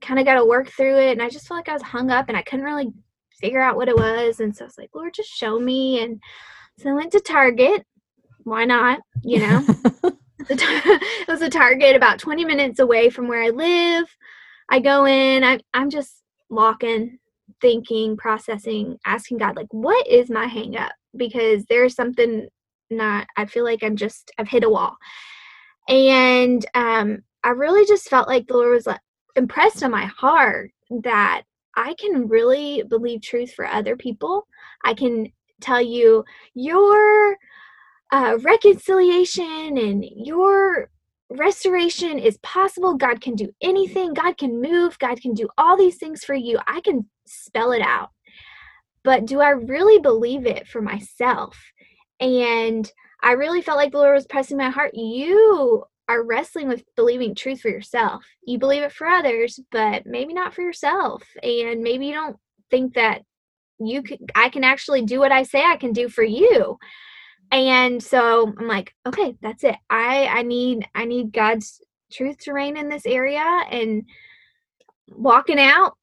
kind 0.00 0.20
of 0.20 0.26
got 0.26 0.34
to 0.34 0.44
work 0.44 0.68
through 0.68 0.98
it. 0.98 1.12
And 1.12 1.22
I 1.22 1.28
just 1.28 1.48
felt 1.48 1.58
like 1.58 1.68
I 1.68 1.74
was 1.74 1.82
hung 1.82 2.10
up 2.10 2.28
and 2.28 2.36
I 2.36 2.42
couldn't 2.42 2.64
really 2.64 2.92
figure 3.40 3.60
out 3.60 3.76
what 3.76 3.88
it 3.88 3.96
was. 3.96 4.40
And 4.40 4.54
so 4.54 4.64
I 4.64 4.66
was 4.66 4.78
like, 4.78 4.90
Lord, 4.94 5.14
just 5.14 5.30
show 5.30 5.58
me. 5.58 6.02
And 6.02 6.20
so 6.78 6.90
I 6.90 6.94
went 6.94 7.12
to 7.12 7.20
Target 7.20 7.84
why 8.44 8.64
not? 8.64 9.00
You 9.22 9.40
know, 9.40 9.64
it 10.48 11.28
was 11.28 11.42
a 11.42 11.50
Target 11.50 11.96
about 11.96 12.18
20 12.18 12.44
minutes 12.44 12.78
away 12.78 13.10
from 13.10 13.28
where 13.28 13.42
I 13.42 13.50
live. 13.50 14.06
I 14.70 14.80
go 14.80 15.06
in, 15.06 15.44
I, 15.44 15.60
I'm 15.74 15.90
just 15.90 16.22
walking, 16.48 17.18
thinking, 17.60 18.16
processing, 18.16 18.98
asking 19.04 19.38
God, 19.38 19.56
like, 19.56 19.72
what 19.72 20.06
is 20.06 20.30
my 20.30 20.46
hang 20.46 20.76
up? 20.76 20.92
Because 21.16 21.64
there's 21.68 21.94
something 21.94 22.48
not, 22.90 23.26
I 23.36 23.46
feel 23.46 23.64
like 23.64 23.82
I'm 23.82 23.96
just, 23.96 24.30
I've 24.38 24.48
hit 24.48 24.64
a 24.64 24.70
wall. 24.70 24.96
And 25.88 26.64
um, 26.74 27.22
I 27.42 27.50
really 27.50 27.86
just 27.86 28.08
felt 28.08 28.28
like 28.28 28.46
the 28.46 28.54
Lord 28.54 28.72
was 28.72 28.86
like, 28.86 29.00
impressed 29.36 29.82
on 29.82 29.90
my 29.90 30.06
heart 30.06 30.70
that 31.02 31.42
I 31.76 31.94
can 31.98 32.28
really 32.28 32.84
believe 32.88 33.20
truth 33.20 33.52
for 33.52 33.66
other 33.66 33.96
people. 33.96 34.46
I 34.84 34.94
can 34.94 35.26
tell 35.60 35.80
you, 35.82 36.24
your 36.54 37.36
uh, 38.14 38.38
reconciliation 38.42 39.76
and 39.76 40.04
your 40.04 40.88
restoration 41.30 42.16
is 42.20 42.38
possible. 42.44 42.94
God 42.94 43.20
can 43.20 43.34
do 43.34 43.50
anything, 43.60 44.14
God 44.14 44.38
can 44.38 44.62
move, 44.62 44.96
God 45.00 45.20
can 45.20 45.34
do 45.34 45.48
all 45.58 45.76
these 45.76 45.96
things 45.96 46.22
for 46.22 46.36
you. 46.36 46.60
I 46.68 46.80
can 46.80 47.10
spell 47.26 47.72
it 47.72 47.82
out. 47.82 48.10
But 49.02 49.26
do 49.26 49.40
I 49.40 49.50
really 49.50 49.98
believe 49.98 50.46
it 50.46 50.68
for 50.68 50.80
myself? 50.80 51.60
And 52.20 52.88
I 53.20 53.32
really 53.32 53.62
felt 53.62 53.78
like 53.78 53.90
the 53.90 53.98
Lord 53.98 54.14
was 54.14 54.28
pressing 54.28 54.58
my 54.58 54.70
heart. 54.70 54.94
You 54.94 55.82
are 56.08 56.24
wrestling 56.24 56.68
with 56.68 56.84
believing 56.94 57.34
truth 57.34 57.62
for 57.62 57.68
yourself. 57.68 58.24
You 58.46 58.60
believe 58.60 58.84
it 58.84 58.92
for 58.92 59.08
others, 59.08 59.58
but 59.72 60.06
maybe 60.06 60.32
not 60.34 60.54
for 60.54 60.62
yourself. 60.62 61.24
And 61.42 61.82
maybe 61.82 62.06
you 62.06 62.14
don't 62.14 62.36
think 62.70 62.94
that 62.94 63.22
you 63.80 64.04
can 64.04 64.18
I 64.36 64.50
can 64.50 64.62
actually 64.62 65.02
do 65.02 65.18
what 65.18 65.32
I 65.32 65.42
say 65.42 65.64
I 65.64 65.76
can 65.76 65.92
do 65.92 66.08
for 66.08 66.22
you 66.22 66.78
and 67.54 68.02
so 68.02 68.52
i'm 68.58 68.66
like 68.66 68.94
okay 69.06 69.36
that's 69.40 69.64
it. 69.64 69.76
I 69.88 70.26
i 70.26 70.42
need 70.42 70.88
i 70.94 71.04
need 71.04 71.32
god's 71.32 71.80
truth 72.12 72.38
to 72.38 72.52
reign 72.52 72.76
in 72.76 72.88
this 72.88 73.06
area. 73.06 73.44
And 73.70 74.04
walking 75.08 75.60
out 75.60 75.96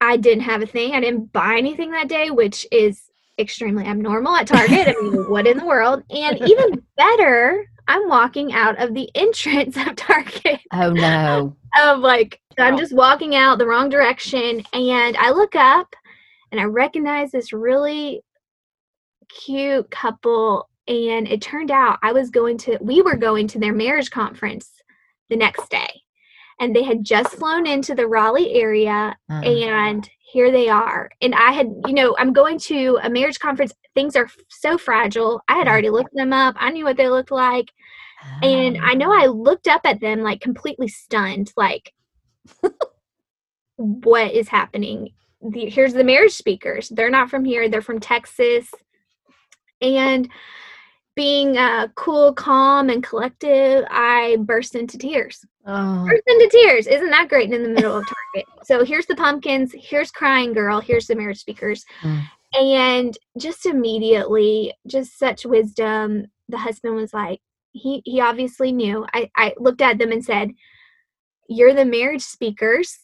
i 0.00 0.16
didn't 0.16 0.44
have 0.44 0.62
a 0.62 0.66
thing. 0.66 0.92
I 0.94 1.00
didn't 1.00 1.32
buy 1.32 1.56
anything 1.56 1.90
that 1.90 2.08
day 2.08 2.30
which 2.30 2.66
is 2.70 3.10
extremely 3.38 3.84
abnormal 3.84 4.36
at 4.36 4.46
target. 4.46 4.88
I 4.88 5.00
mean 5.00 5.28
what 5.28 5.46
in 5.46 5.58
the 5.58 5.66
world? 5.66 6.02
And 6.10 6.38
even 6.48 6.82
better 6.96 7.66
i'm 7.88 8.08
walking 8.08 8.52
out 8.52 8.80
of 8.80 8.94
the 8.94 9.10
entrance 9.16 9.76
of 9.76 9.96
target. 9.96 10.60
Oh 10.72 10.92
no. 10.92 11.56
Of 11.80 11.98
like 11.98 12.40
i'm 12.58 12.76
just 12.78 12.94
walking 12.94 13.34
out 13.34 13.58
the 13.58 13.66
wrong 13.66 13.88
direction. 13.88 14.62
And 14.72 15.16
i 15.16 15.30
look 15.30 15.56
up 15.56 15.94
and 16.52 16.60
i 16.60 16.64
recognize 16.64 17.32
this 17.32 17.52
really 17.52 18.22
cute 19.28 19.90
couple 19.90 20.68
and 20.88 21.28
it 21.28 21.40
turned 21.40 21.70
out 21.70 21.98
I 22.02 22.12
was 22.12 22.30
going 22.30 22.58
to, 22.58 22.78
we 22.80 23.02
were 23.02 23.16
going 23.16 23.46
to 23.48 23.58
their 23.58 23.74
marriage 23.74 24.10
conference 24.10 24.70
the 25.30 25.36
next 25.36 25.68
day. 25.70 26.02
And 26.60 26.76
they 26.76 26.82
had 26.82 27.04
just 27.04 27.34
flown 27.34 27.66
into 27.66 27.94
the 27.94 28.06
Raleigh 28.06 28.52
area, 28.54 29.16
uh-huh. 29.30 29.42
and 29.42 30.08
here 30.20 30.52
they 30.52 30.68
are. 30.68 31.10
And 31.20 31.34
I 31.34 31.52
had, 31.52 31.66
you 31.86 31.94
know, 31.94 32.14
I'm 32.18 32.32
going 32.32 32.58
to 32.60 32.98
a 33.02 33.10
marriage 33.10 33.38
conference. 33.38 33.72
Things 33.94 34.14
are 34.16 34.28
so 34.48 34.78
fragile. 34.78 35.42
I 35.48 35.56
had 35.56 35.66
already 35.66 35.90
looked 35.90 36.14
them 36.14 36.32
up, 36.32 36.54
I 36.58 36.70
knew 36.70 36.84
what 36.84 36.96
they 36.96 37.08
looked 37.08 37.30
like. 37.30 37.72
And 38.42 38.78
I 38.78 38.94
know 38.94 39.12
I 39.12 39.26
looked 39.26 39.66
up 39.66 39.82
at 39.84 40.00
them 40.00 40.20
like 40.20 40.40
completely 40.40 40.88
stunned, 40.88 41.52
like, 41.56 41.92
what 43.76 44.32
is 44.32 44.48
happening? 44.48 45.10
The, 45.40 45.68
here's 45.68 45.92
the 45.92 46.04
marriage 46.04 46.32
speakers. 46.32 46.88
They're 46.88 47.10
not 47.10 47.30
from 47.30 47.44
here, 47.44 47.68
they're 47.68 47.82
from 47.82 48.00
Texas. 48.00 48.70
And 49.80 50.28
being 51.14 51.58
uh, 51.58 51.88
cool, 51.94 52.32
calm, 52.32 52.88
and 52.88 53.02
collective, 53.02 53.84
I 53.90 54.38
burst 54.40 54.74
into 54.74 54.96
tears. 54.96 55.44
Oh. 55.66 56.06
Burst 56.06 56.22
into 56.26 56.48
tears. 56.48 56.86
Isn't 56.86 57.10
that 57.10 57.28
great 57.28 57.52
in 57.52 57.62
the 57.62 57.68
middle 57.68 57.98
of 57.98 58.04
Target? 58.04 58.48
So 58.64 58.84
here's 58.84 59.06
the 59.06 59.16
pumpkins, 59.16 59.74
here's 59.76 60.10
Crying 60.10 60.52
Girl, 60.52 60.80
here's 60.80 61.06
the 61.06 61.14
marriage 61.14 61.38
speakers. 61.38 61.84
Mm. 62.02 62.22
And 62.54 63.18
just 63.38 63.66
immediately, 63.66 64.74
just 64.86 65.18
such 65.18 65.44
wisdom, 65.44 66.26
the 66.48 66.58
husband 66.58 66.94
was 66.94 67.14
like, 67.14 67.40
he, 67.72 68.02
he 68.04 68.20
obviously 68.20 68.72
knew. 68.72 69.06
I, 69.14 69.30
I 69.36 69.54
looked 69.58 69.80
at 69.80 69.98
them 69.98 70.12
and 70.12 70.24
said, 70.24 70.50
You're 71.48 71.74
the 71.74 71.86
marriage 71.86 72.22
speakers 72.22 72.98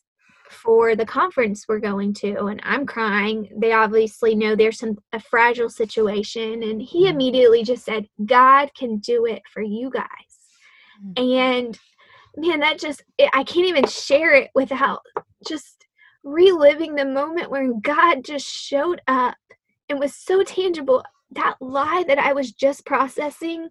for 0.51 0.97
the 0.97 1.07
conference 1.07 1.67
we're 1.69 1.79
going 1.79 2.13
to 2.15 2.47
and 2.47 2.61
I'm 2.65 2.87
crying. 2.87 3.49
They 3.57 3.73
obviously 3.73 4.35
know 4.35 4.55
there's 4.55 4.79
some 4.79 4.97
a 5.13 5.21
fragile 5.21 5.69
situation 5.69 6.63
and 6.63 6.81
he 6.81 7.07
mm. 7.07 7.11
immediately 7.11 7.63
just 7.63 7.85
said, 7.85 8.07
"God 8.25 8.71
can 8.75 8.99
do 8.99 9.27
it 9.27 9.43
for 9.53 9.63
you 9.63 9.91
guys." 9.91 10.05
Mm-hmm. 11.05 11.39
And 11.41 11.79
man, 12.37 12.61
that 12.61 12.79
just 12.79 13.03
it, 13.19 13.31
I 13.33 13.45
can't 13.45 13.67
even 13.67 13.87
share 13.87 14.35
it 14.35 14.51
without 14.55 15.01
just 15.47 15.87
reliving 16.25 16.95
the 16.95 17.05
moment 17.05 17.51
when 17.51 17.81
God 17.81 18.25
just 18.25 18.47
showed 18.47 19.01
up 19.09 19.37
and 19.89 19.99
was 19.99 20.15
so 20.15 20.43
tangible. 20.43 21.05
That 21.33 21.57
lie 21.61 22.05
that 22.09 22.19
I 22.19 22.33
was 22.33 22.53
just 22.53 22.87
processing 22.87 23.69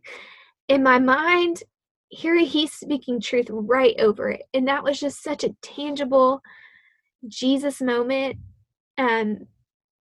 in 0.67 0.83
my 0.83 0.99
mind, 0.99 1.63
here 2.09 2.35
he's 2.35 2.71
speaking 2.71 3.19
truth 3.19 3.47
right 3.49 3.95
over 3.99 4.29
it. 4.29 4.43
And 4.53 4.67
that 4.67 4.83
was 4.83 4.99
just 4.99 5.23
such 5.23 5.43
a 5.43 5.55
tangible 5.61 6.41
Jesus 7.27 7.81
moment. 7.81 8.37
Um, 8.97 9.47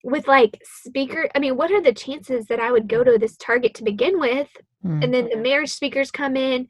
with 0.05 0.27
like 0.27 0.61
speaker, 0.65 1.29
I 1.35 1.39
mean, 1.39 1.57
what 1.57 1.71
are 1.71 1.81
the 1.81 1.93
chances 1.93 2.47
that 2.47 2.61
I 2.61 2.73
would 2.73 2.89
go 2.89 3.05
to 3.05 3.19
this 3.19 3.37
target 3.37 3.75
to 3.75 3.85
begin 3.85 4.19
with? 4.19 4.49
Mm. 4.85 5.05
And 5.05 5.15
then 5.15 5.29
the 5.29 5.37
marriage 5.37 5.71
speakers 5.71 6.11
come 6.11 6.37
in. 6.37 6.69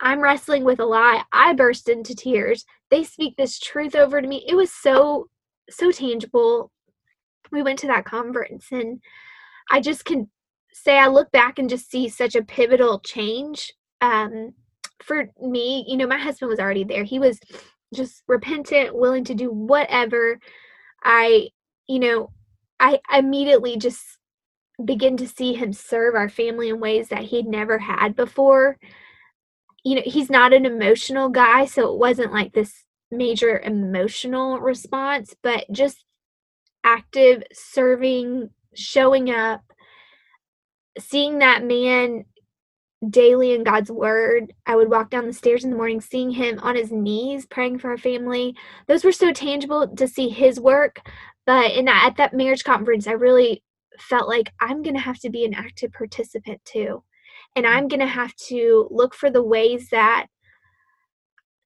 I'm 0.00 0.20
wrestling 0.20 0.64
with 0.64 0.80
a 0.80 0.84
lie. 0.84 1.22
I 1.32 1.54
burst 1.54 1.88
into 1.88 2.14
tears. 2.14 2.64
They 2.90 3.04
speak 3.04 3.36
this 3.36 3.58
truth 3.58 3.94
over 3.94 4.20
to 4.20 4.28
me. 4.28 4.44
It 4.48 4.54
was 4.54 4.72
so, 4.72 5.28
so 5.70 5.90
tangible. 5.90 6.70
We 7.50 7.62
went 7.62 7.78
to 7.80 7.86
that 7.86 8.04
conference 8.04 8.66
and 8.70 9.00
I 9.70 9.80
just 9.80 10.04
can 10.04 10.28
say 10.72 10.98
I 10.98 11.06
look 11.06 11.30
back 11.30 11.58
and 11.58 11.70
just 11.70 11.90
see 11.90 12.08
such 12.08 12.34
a 12.34 12.42
pivotal 12.42 12.98
change. 13.00 13.72
Um, 14.00 14.52
for 15.02 15.30
me, 15.40 15.84
you 15.88 15.96
know, 15.96 16.06
my 16.06 16.18
husband 16.18 16.50
was 16.50 16.58
already 16.58 16.84
there. 16.84 17.04
He 17.04 17.18
was 17.18 17.38
just 17.94 18.22
repentant, 18.26 18.94
willing 18.94 19.24
to 19.24 19.34
do 19.34 19.50
whatever. 19.50 20.38
I, 21.02 21.48
you 21.86 21.98
know, 21.98 22.30
I 22.80 23.00
immediately 23.12 23.76
just 23.76 24.02
begin 24.84 25.16
to 25.18 25.28
see 25.28 25.54
him 25.54 25.72
serve 25.72 26.14
our 26.14 26.28
family 26.28 26.68
in 26.68 26.80
ways 26.80 27.08
that 27.08 27.22
he'd 27.22 27.46
never 27.46 27.78
had 27.78 28.16
before. 28.16 28.78
You 29.84 29.96
know, 29.96 30.02
he's 30.04 30.30
not 30.30 30.52
an 30.52 30.66
emotional 30.66 31.28
guy, 31.28 31.66
so 31.66 31.92
it 31.92 31.98
wasn't 31.98 32.32
like 32.32 32.52
this 32.52 32.84
major 33.10 33.60
emotional 33.60 34.58
response, 34.58 35.34
but 35.42 35.64
just 35.70 36.04
active 36.82 37.44
serving, 37.52 38.50
showing 38.74 39.30
up, 39.30 39.62
seeing 40.98 41.38
that 41.38 41.64
man 41.64 42.24
daily 43.10 43.52
in 43.52 43.64
God's 43.64 43.90
word. 43.90 44.52
I 44.66 44.76
would 44.76 44.90
walk 44.90 45.10
down 45.10 45.26
the 45.26 45.32
stairs 45.32 45.64
in 45.64 45.70
the 45.70 45.76
morning 45.76 46.00
seeing 46.00 46.30
him 46.30 46.58
on 46.60 46.76
his 46.76 46.92
knees 46.92 47.46
praying 47.46 47.78
for 47.78 47.90
our 47.90 47.98
family. 47.98 48.56
Those 48.86 49.04
were 49.04 49.12
so 49.12 49.32
tangible 49.32 49.88
to 49.88 50.08
see 50.08 50.28
his 50.28 50.60
work. 50.60 51.00
But 51.46 51.72
in 51.72 51.84
that, 51.86 52.04
at 52.06 52.16
that 52.16 52.34
marriage 52.34 52.64
conference, 52.64 53.06
I 53.06 53.12
really 53.12 53.62
felt 53.98 54.28
like 54.28 54.52
I'm 54.60 54.82
going 54.82 54.94
to 54.94 55.00
have 55.00 55.20
to 55.20 55.30
be 55.30 55.44
an 55.44 55.54
active 55.54 55.92
participant 55.92 56.60
too. 56.64 57.02
And 57.56 57.66
I'm 57.66 57.88
going 57.88 58.00
to 58.00 58.06
have 58.06 58.34
to 58.48 58.88
look 58.90 59.14
for 59.14 59.30
the 59.30 59.42
ways 59.42 59.90
that 59.90 60.26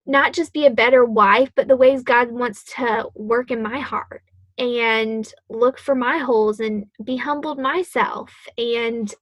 not 0.07 0.33
just 0.33 0.53
be 0.53 0.66
a 0.66 0.70
better 0.70 1.05
wife, 1.05 1.51
but 1.55 1.68
the 1.68 1.77
ways 1.77 2.03
God 2.03 2.31
wants 2.33 2.64
to 2.77 3.09
work 3.14 3.51
in 3.51 3.62
my 3.62 3.79
heart 3.79 4.22
and 4.57 5.33
look 5.48 5.79
for 5.79 5.94
my 5.94 6.18
holes 6.18 6.61
and 6.61 6.87
be 7.05 7.16
humbled 7.16 7.59
myself 7.59 8.33
and 8.57 9.14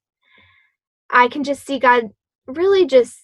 I 1.11 1.29
can 1.29 1.45
just 1.45 1.65
see 1.65 1.79
God 1.79 2.11
really 2.47 2.87
just, 2.87 3.19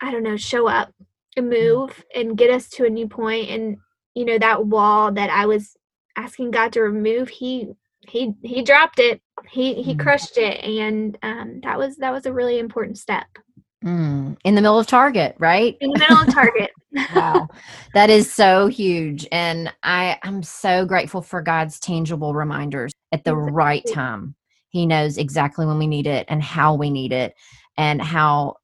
I 0.00 0.10
don't 0.10 0.22
know, 0.22 0.36
show 0.36 0.68
up 0.68 0.92
and 1.36 1.48
move 1.48 2.04
and 2.14 2.36
get 2.36 2.50
us 2.50 2.68
to 2.70 2.84
a 2.84 2.90
new 2.90 3.08
point. 3.08 3.50
And, 3.50 3.76
you 4.14 4.24
know, 4.24 4.38
that 4.38 4.66
wall 4.66 5.12
that 5.12 5.30
I 5.30 5.46
was 5.46 5.76
asking 6.16 6.50
God 6.50 6.72
to 6.72 6.82
remove, 6.82 7.28
he, 7.28 7.68
he, 8.08 8.34
he 8.42 8.62
dropped 8.62 8.98
it. 8.98 9.20
He, 9.48 9.82
he 9.82 9.94
mm. 9.94 10.00
crushed 10.00 10.38
it. 10.38 10.62
And 10.64 11.16
um, 11.22 11.60
that 11.62 11.78
was, 11.78 11.96
that 11.98 12.12
was 12.12 12.26
a 12.26 12.32
really 12.32 12.58
important 12.58 12.98
step. 12.98 13.26
Mm, 13.84 14.36
in 14.44 14.54
the 14.56 14.60
middle 14.60 14.78
of 14.78 14.88
Target, 14.88 15.36
right? 15.38 15.76
In 15.80 15.90
the 15.90 15.98
middle 16.00 16.18
of 16.18 16.34
Target. 16.34 16.70
wow. 17.14 17.48
That 17.94 18.10
is 18.10 18.32
so 18.32 18.66
huge. 18.66 19.26
And 19.30 19.72
I, 19.84 20.18
I'm 20.24 20.42
so 20.42 20.84
grateful 20.84 21.22
for 21.22 21.42
God's 21.42 21.78
tangible 21.78 22.34
reminders 22.34 22.92
at 23.12 23.24
the 23.24 23.36
right 23.36 23.84
time. 23.86 24.34
He 24.70 24.86
knows 24.86 25.18
exactly 25.18 25.66
when 25.66 25.78
we 25.78 25.86
need 25.86 26.06
it 26.06 26.26
and 26.28 26.42
how 26.42 26.74
we 26.74 26.90
need 26.90 27.12
it 27.12 27.34
and 27.76 28.02
how 28.02 28.56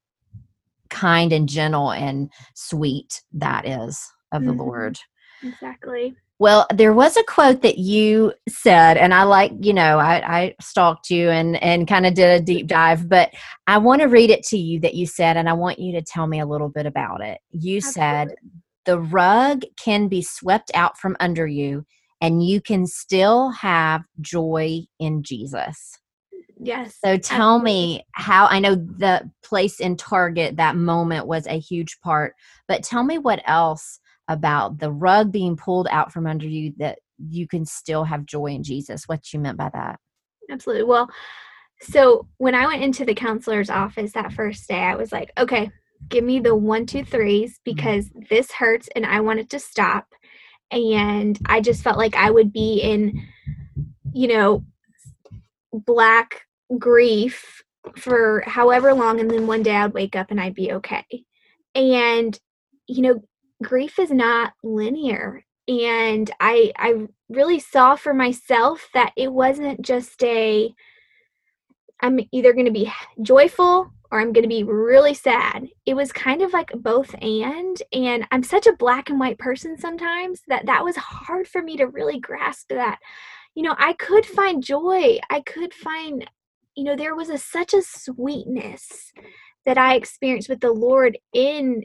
kind 0.90 1.32
and 1.32 1.48
gentle 1.48 1.90
and 1.90 2.30
sweet 2.54 3.22
that 3.32 3.66
is 3.66 4.00
of 4.32 4.42
mm-hmm. 4.42 4.56
the 4.56 4.62
Lord. 4.62 4.98
Exactly. 5.42 6.14
Well, 6.40 6.66
there 6.74 6.92
was 6.92 7.16
a 7.16 7.22
quote 7.22 7.62
that 7.62 7.78
you 7.78 8.32
said, 8.48 8.96
and 8.96 9.14
I 9.14 9.22
like, 9.22 9.52
you 9.60 9.72
know, 9.72 9.98
I, 9.98 10.38
I 10.38 10.54
stalked 10.60 11.08
you 11.08 11.30
and, 11.30 11.62
and 11.62 11.86
kind 11.86 12.06
of 12.06 12.14
did 12.14 12.40
a 12.40 12.44
deep 12.44 12.66
dive, 12.66 13.08
but 13.08 13.30
I 13.68 13.78
want 13.78 14.02
to 14.02 14.08
read 14.08 14.30
it 14.30 14.42
to 14.46 14.58
you 14.58 14.80
that 14.80 14.94
you 14.94 15.06
said, 15.06 15.36
and 15.36 15.48
I 15.48 15.52
want 15.52 15.78
you 15.78 15.92
to 15.92 16.02
tell 16.02 16.26
me 16.26 16.40
a 16.40 16.46
little 16.46 16.68
bit 16.68 16.86
about 16.86 17.20
it. 17.20 17.38
You 17.50 17.76
Absolutely. 17.76 17.92
said, 17.92 18.34
The 18.84 19.00
rug 19.00 19.62
can 19.78 20.08
be 20.08 20.22
swept 20.22 20.72
out 20.74 20.98
from 20.98 21.16
under 21.20 21.46
you 21.46 21.86
and 22.24 22.42
you 22.42 22.58
can 22.58 22.86
still 22.86 23.50
have 23.50 24.02
joy 24.22 24.80
in 24.98 25.22
Jesus. 25.22 25.98
Yes. 26.58 26.96
So 27.04 27.18
tell 27.18 27.56
absolutely. 27.56 27.72
me 27.72 28.06
how 28.12 28.46
I 28.46 28.60
know 28.60 28.76
the 28.76 29.30
place 29.42 29.78
in 29.78 29.98
Target 29.98 30.56
that 30.56 30.74
moment 30.74 31.26
was 31.26 31.46
a 31.46 31.58
huge 31.58 32.00
part, 32.00 32.34
but 32.66 32.82
tell 32.82 33.04
me 33.04 33.18
what 33.18 33.42
else 33.44 34.00
about 34.26 34.78
the 34.78 34.90
rug 34.90 35.32
being 35.32 35.54
pulled 35.54 35.86
out 35.90 36.12
from 36.14 36.26
under 36.26 36.48
you 36.48 36.72
that 36.78 36.98
you 37.18 37.46
can 37.46 37.66
still 37.66 38.04
have 38.04 38.24
joy 38.24 38.46
in 38.46 38.62
Jesus. 38.62 39.06
What 39.06 39.30
you 39.34 39.38
meant 39.38 39.58
by 39.58 39.68
that? 39.74 40.00
Absolutely. 40.50 40.84
Well, 40.84 41.10
so 41.82 42.26
when 42.38 42.54
I 42.54 42.66
went 42.66 42.82
into 42.82 43.04
the 43.04 43.14
counselor's 43.14 43.68
office 43.68 44.12
that 44.12 44.32
first 44.32 44.66
day, 44.66 44.80
I 44.80 44.94
was 44.94 45.12
like, 45.12 45.30
okay, 45.36 45.70
give 46.08 46.24
me 46.24 46.40
the 46.40 46.56
one, 46.56 46.86
two, 46.86 47.04
threes 47.04 47.52
mm-hmm. 47.52 47.76
because 47.76 48.10
this 48.30 48.50
hurts 48.50 48.88
and 48.96 49.04
I 49.04 49.20
want 49.20 49.40
it 49.40 49.50
to 49.50 49.58
stop 49.58 50.06
and 50.74 51.38
I 51.46 51.60
just 51.60 51.82
felt 51.82 51.98
like 51.98 52.16
I 52.16 52.30
would 52.30 52.52
be 52.52 52.80
in, 52.80 53.26
you 54.12 54.28
know, 54.28 54.64
black 55.72 56.42
grief 56.78 57.62
for 57.96 58.42
however 58.46 58.92
long, 58.92 59.20
and 59.20 59.30
then 59.30 59.46
one 59.46 59.62
day 59.62 59.76
I'd 59.76 59.94
wake 59.94 60.16
up 60.16 60.30
and 60.30 60.40
I'd 60.40 60.54
be 60.54 60.72
okay. 60.72 61.04
And, 61.74 62.38
you 62.86 63.02
know, 63.02 63.22
grief 63.62 63.98
is 63.98 64.10
not 64.10 64.52
linear. 64.62 65.44
And 65.66 66.30
I 66.40 66.72
I 66.76 67.06
really 67.28 67.58
saw 67.58 67.96
for 67.96 68.12
myself 68.12 68.88
that 68.92 69.12
it 69.16 69.32
wasn't 69.32 69.80
just 69.80 70.22
a 70.22 70.74
I'm 72.00 72.20
either 72.32 72.52
going 72.52 72.66
to 72.66 72.72
be 72.72 72.92
joyful 73.22 73.93
or 74.10 74.20
I'm 74.20 74.32
going 74.32 74.42
to 74.42 74.48
be 74.48 74.62
really 74.62 75.14
sad. 75.14 75.66
It 75.86 75.94
was 75.94 76.12
kind 76.12 76.42
of 76.42 76.52
like 76.52 76.70
both 76.74 77.14
and. 77.20 77.80
And 77.92 78.26
I'm 78.30 78.42
such 78.42 78.66
a 78.66 78.76
black 78.76 79.10
and 79.10 79.18
white 79.18 79.38
person 79.38 79.78
sometimes 79.78 80.42
that 80.48 80.66
that 80.66 80.84
was 80.84 80.96
hard 80.96 81.48
for 81.48 81.62
me 81.62 81.76
to 81.76 81.86
really 81.86 82.20
grasp 82.20 82.68
that. 82.70 82.98
You 83.54 83.62
know, 83.62 83.74
I 83.78 83.94
could 83.94 84.26
find 84.26 84.62
joy. 84.62 85.18
I 85.30 85.40
could 85.40 85.72
find, 85.72 86.28
you 86.76 86.84
know, 86.84 86.96
there 86.96 87.14
was 87.14 87.28
a, 87.28 87.38
such 87.38 87.74
a 87.74 87.82
sweetness 87.82 89.12
that 89.64 89.78
I 89.78 89.94
experienced 89.94 90.48
with 90.48 90.60
the 90.60 90.72
Lord 90.72 91.18
in 91.32 91.84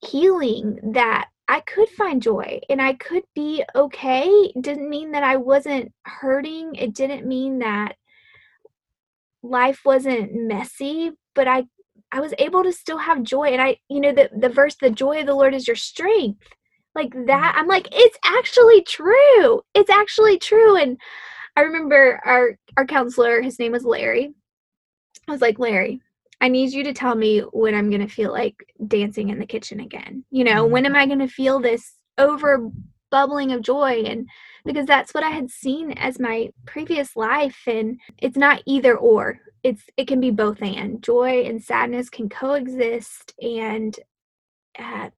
healing 0.00 0.78
that 0.92 1.28
I 1.48 1.60
could 1.60 1.88
find 1.88 2.22
joy 2.22 2.60
and 2.68 2.80
I 2.80 2.92
could 2.92 3.22
be 3.34 3.64
okay. 3.74 4.26
It 4.26 4.60
didn't 4.60 4.90
mean 4.90 5.12
that 5.12 5.22
I 5.22 5.36
wasn't 5.36 5.92
hurting. 6.02 6.74
It 6.74 6.94
didn't 6.94 7.26
mean 7.26 7.60
that 7.60 7.96
life 9.42 9.80
wasn't 9.84 10.34
messy, 10.34 11.12
but 11.38 11.46
I 11.46 11.64
I 12.10 12.18
was 12.20 12.34
able 12.38 12.64
to 12.64 12.72
still 12.72 12.98
have 12.98 13.22
joy. 13.22 13.48
And 13.50 13.62
I, 13.62 13.76
you 13.88 14.00
know, 14.00 14.12
the 14.12 14.28
the 14.36 14.48
verse, 14.48 14.74
the 14.74 14.90
joy 14.90 15.20
of 15.20 15.26
the 15.26 15.34
Lord 15.34 15.54
is 15.54 15.68
your 15.68 15.76
strength. 15.76 16.42
Like 16.96 17.12
that, 17.12 17.52
mm-hmm. 17.52 17.60
I'm 17.60 17.68
like, 17.68 17.86
it's 17.92 18.18
actually 18.24 18.82
true. 18.82 19.62
It's 19.72 19.88
actually 19.88 20.38
true. 20.38 20.76
And 20.76 20.98
I 21.56 21.60
remember 21.60 22.20
our 22.24 22.58
our 22.76 22.84
counselor, 22.84 23.40
his 23.40 23.58
name 23.60 23.72
was 23.72 23.84
Larry. 23.84 24.34
I 25.28 25.32
was 25.32 25.40
like, 25.40 25.60
Larry, 25.60 26.00
I 26.40 26.48
need 26.48 26.72
you 26.72 26.82
to 26.84 26.92
tell 26.92 27.14
me 27.14 27.40
when 27.52 27.74
I'm 27.76 27.88
gonna 27.88 28.08
feel 28.08 28.32
like 28.32 28.56
dancing 28.88 29.28
in 29.28 29.38
the 29.38 29.46
kitchen 29.46 29.78
again. 29.78 30.24
You 30.32 30.42
know, 30.42 30.66
when 30.66 30.86
am 30.86 30.92
mm-hmm. 30.92 31.00
I 31.02 31.06
gonna 31.06 31.28
feel 31.28 31.60
this 31.60 31.94
over 32.18 32.68
bubbling 33.12 33.52
of 33.52 33.62
joy? 33.62 34.02
And 34.06 34.28
because 34.64 34.86
that's 34.86 35.14
what 35.14 35.22
I 35.22 35.30
had 35.30 35.50
seen 35.50 35.92
as 35.92 36.18
my 36.18 36.50
previous 36.66 37.14
life. 37.14 37.62
And 37.68 38.00
it's 38.18 38.36
not 38.36 38.60
either 38.66 38.96
or 38.96 39.38
it's 39.62 39.82
it 39.96 40.06
can 40.08 40.20
be 40.20 40.30
both 40.30 40.62
and. 40.62 41.02
Joy 41.02 41.42
and 41.44 41.62
sadness 41.62 42.08
can 42.10 42.28
coexist 42.28 43.34
and 43.40 43.98
uh, 44.78 45.10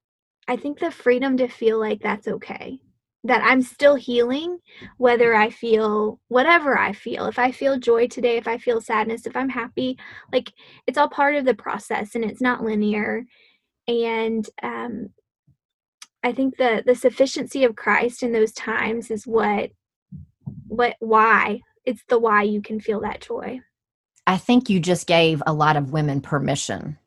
i 0.48 0.56
think 0.56 0.78
the 0.78 0.90
freedom 0.90 1.36
to 1.36 1.48
feel 1.48 1.78
like 1.78 2.00
that's 2.00 2.26
okay 2.28 2.78
that 3.24 3.42
i'm 3.44 3.60
still 3.60 3.94
healing 3.94 4.58
whether 4.96 5.34
i 5.34 5.50
feel 5.50 6.18
whatever 6.28 6.78
i 6.78 6.92
feel. 6.92 7.26
If 7.26 7.38
i 7.38 7.52
feel 7.52 7.78
joy 7.78 8.06
today 8.08 8.36
if 8.38 8.48
i 8.48 8.58
feel 8.58 8.80
sadness 8.80 9.26
if 9.26 9.36
i'm 9.36 9.50
happy 9.50 9.98
like 10.32 10.52
it's 10.86 10.98
all 10.98 11.08
part 11.08 11.34
of 11.36 11.44
the 11.44 11.54
process 11.54 12.14
and 12.14 12.24
it's 12.24 12.40
not 12.40 12.64
linear. 12.64 13.24
And 13.88 14.48
um 14.62 15.10
I 16.22 16.32
think 16.32 16.56
the 16.56 16.82
the 16.84 16.94
sufficiency 16.94 17.64
of 17.64 17.76
Christ 17.76 18.22
in 18.22 18.32
those 18.32 18.52
times 18.52 19.10
is 19.10 19.26
what 19.26 19.70
what 20.68 20.96
why 21.00 21.60
it's 21.84 22.02
the 22.08 22.18
why 22.18 22.42
you 22.42 22.62
can 22.62 22.80
feel 22.80 23.00
that 23.00 23.22
joy. 23.22 23.60
I 24.26 24.36
think 24.36 24.68
you 24.68 24.80
just 24.80 25.06
gave 25.06 25.42
a 25.46 25.52
lot 25.52 25.76
of 25.76 25.92
women 25.92 26.20
permission. 26.20 26.98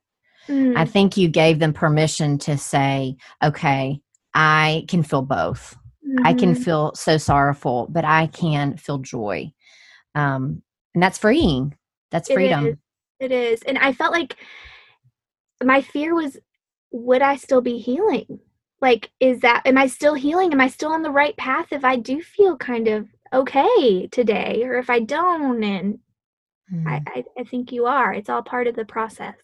Mm. 0.48 0.78
I 0.78 0.86
think 0.86 1.16
you 1.16 1.30
gave 1.30 1.60
them 1.60 1.74
permission 1.74 2.38
to 2.40 2.58
say, 2.58 3.16
okay, 3.42 4.02
I 4.34 4.86
can 4.88 5.04
feel 5.04 5.22
both. 5.22 5.78
Mm-hmm. 6.06 6.26
I 6.26 6.34
can 6.34 6.54
mm-hmm. 6.54 6.64
feel 6.64 6.92
so 6.96 7.18
sorrowful, 7.18 7.88
but 7.90 8.04
I 8.04 8.28
can 8.28 8.78
feel 8.78 8.98
joy. 8.98 9.54
Um, 10.16 10.62
and 10.94 11.02
that's 11.02 11.18
freeing. 11.18 11.76
That's 12.12 12.32
freedom. 12.32 12.66
It 12.66 12.70
is. 12.70 12.78
it 13.20 13.32
is. 13.32 13.62
And 13.64 13.78
I 13.78 13.94
felt 13.94 14.12
like 14.12 14.36
my 15.64 15.82
fear 15.82 16.14
was 16.14 16.38
would 16.92 17.22
I 17.22 17.36
still 17.36 17.62
be 17.62 17.80
healing? 17.80 18.40
Like, 18.80 19.12
is 19.20 19.40
that, 19.40 19.64
am 19.66 19.78
I 19.78 19.88
still 19.88 20.14
healing? 20.14 20.54
Am 20.54 20.62
I 20.62 20.68
still 20.68 20.92
on 20.92 21.02
the 21.02 21.10
right 21.10 21.36
path 21.38 21.68
if 21.72 21.84
I 21.84 21.96
do 21.96 22.22
feel 22.22 22.56
kind 22.58 22.88
of 22.88 23.08
okay 23.34 24.08
today 24.08 24.62
or 24.64 24.76
if 24.76 24.90
I 24.90 25.00
don't? 25.00 25.64
And 25.64 26.00
mm. 26.74 26.88
I, 26.88 27.02
I, 27.08 27.24
I 27.40 27.44
think 27.44 27.72
you 27.72 27.86
are. 27.86 28.14
It's 28.14 28.30
all 28.30 28.42
part 28.42 28.68
of 28.68 28.76
the 28.76 28.86
process. 28.86 29.36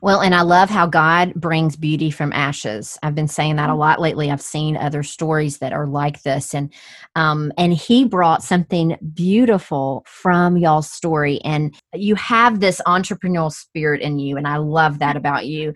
Well, 0.00 0.20
and 0.20 0.34
I 0.34 0.42
love 0.42 0.70
how 0.70 0.86
God 0.86 1.34
brings 1.34 1.74
beauty 1.74 2.10
from 2.10 2.32
ashes. 2.32 2.96
I've 3.02 3.16
been 3.16 3.28
saying 3.28 3.56
that 3.56 3.68
a 3.68 3.72
mm-hmm. 3.72 3.80
lot 3.80 4.00
lately. 4.00 4.30
I've 4.30 4.40
seen 4.40 4.76
other 4.76 5.02
stories 5.02 5.58
that 5.58 5.72
are 5.72 5.86
like 5.86 6.22
this, 6.22 6.54
and 6.54 6.72
um, 7.16 7.52
and 7.58 7.72
He 7.72 8.04
brought 8.04 8.44
something 8.44 8.96
beautiful 9.14 10.04
from 10.06 10.56
y'all's 10.56 10.90
story. 10.90 11.40
And 11.44 11.74
you 11.94 12.14
have 12.14 12.60
this 12.60 12.80
entrepreneurial 12.86 13.52
spirit 13.52 14.00
in 14.00 14.18
you, 14.18 14.36
and 14.36 14.46
I 14.46 14.58
love 14.58 15.00
that 15.00 15.10
mm-hmm. 15.10 15.18
about 15.18 15.46
you. 15.46 15.74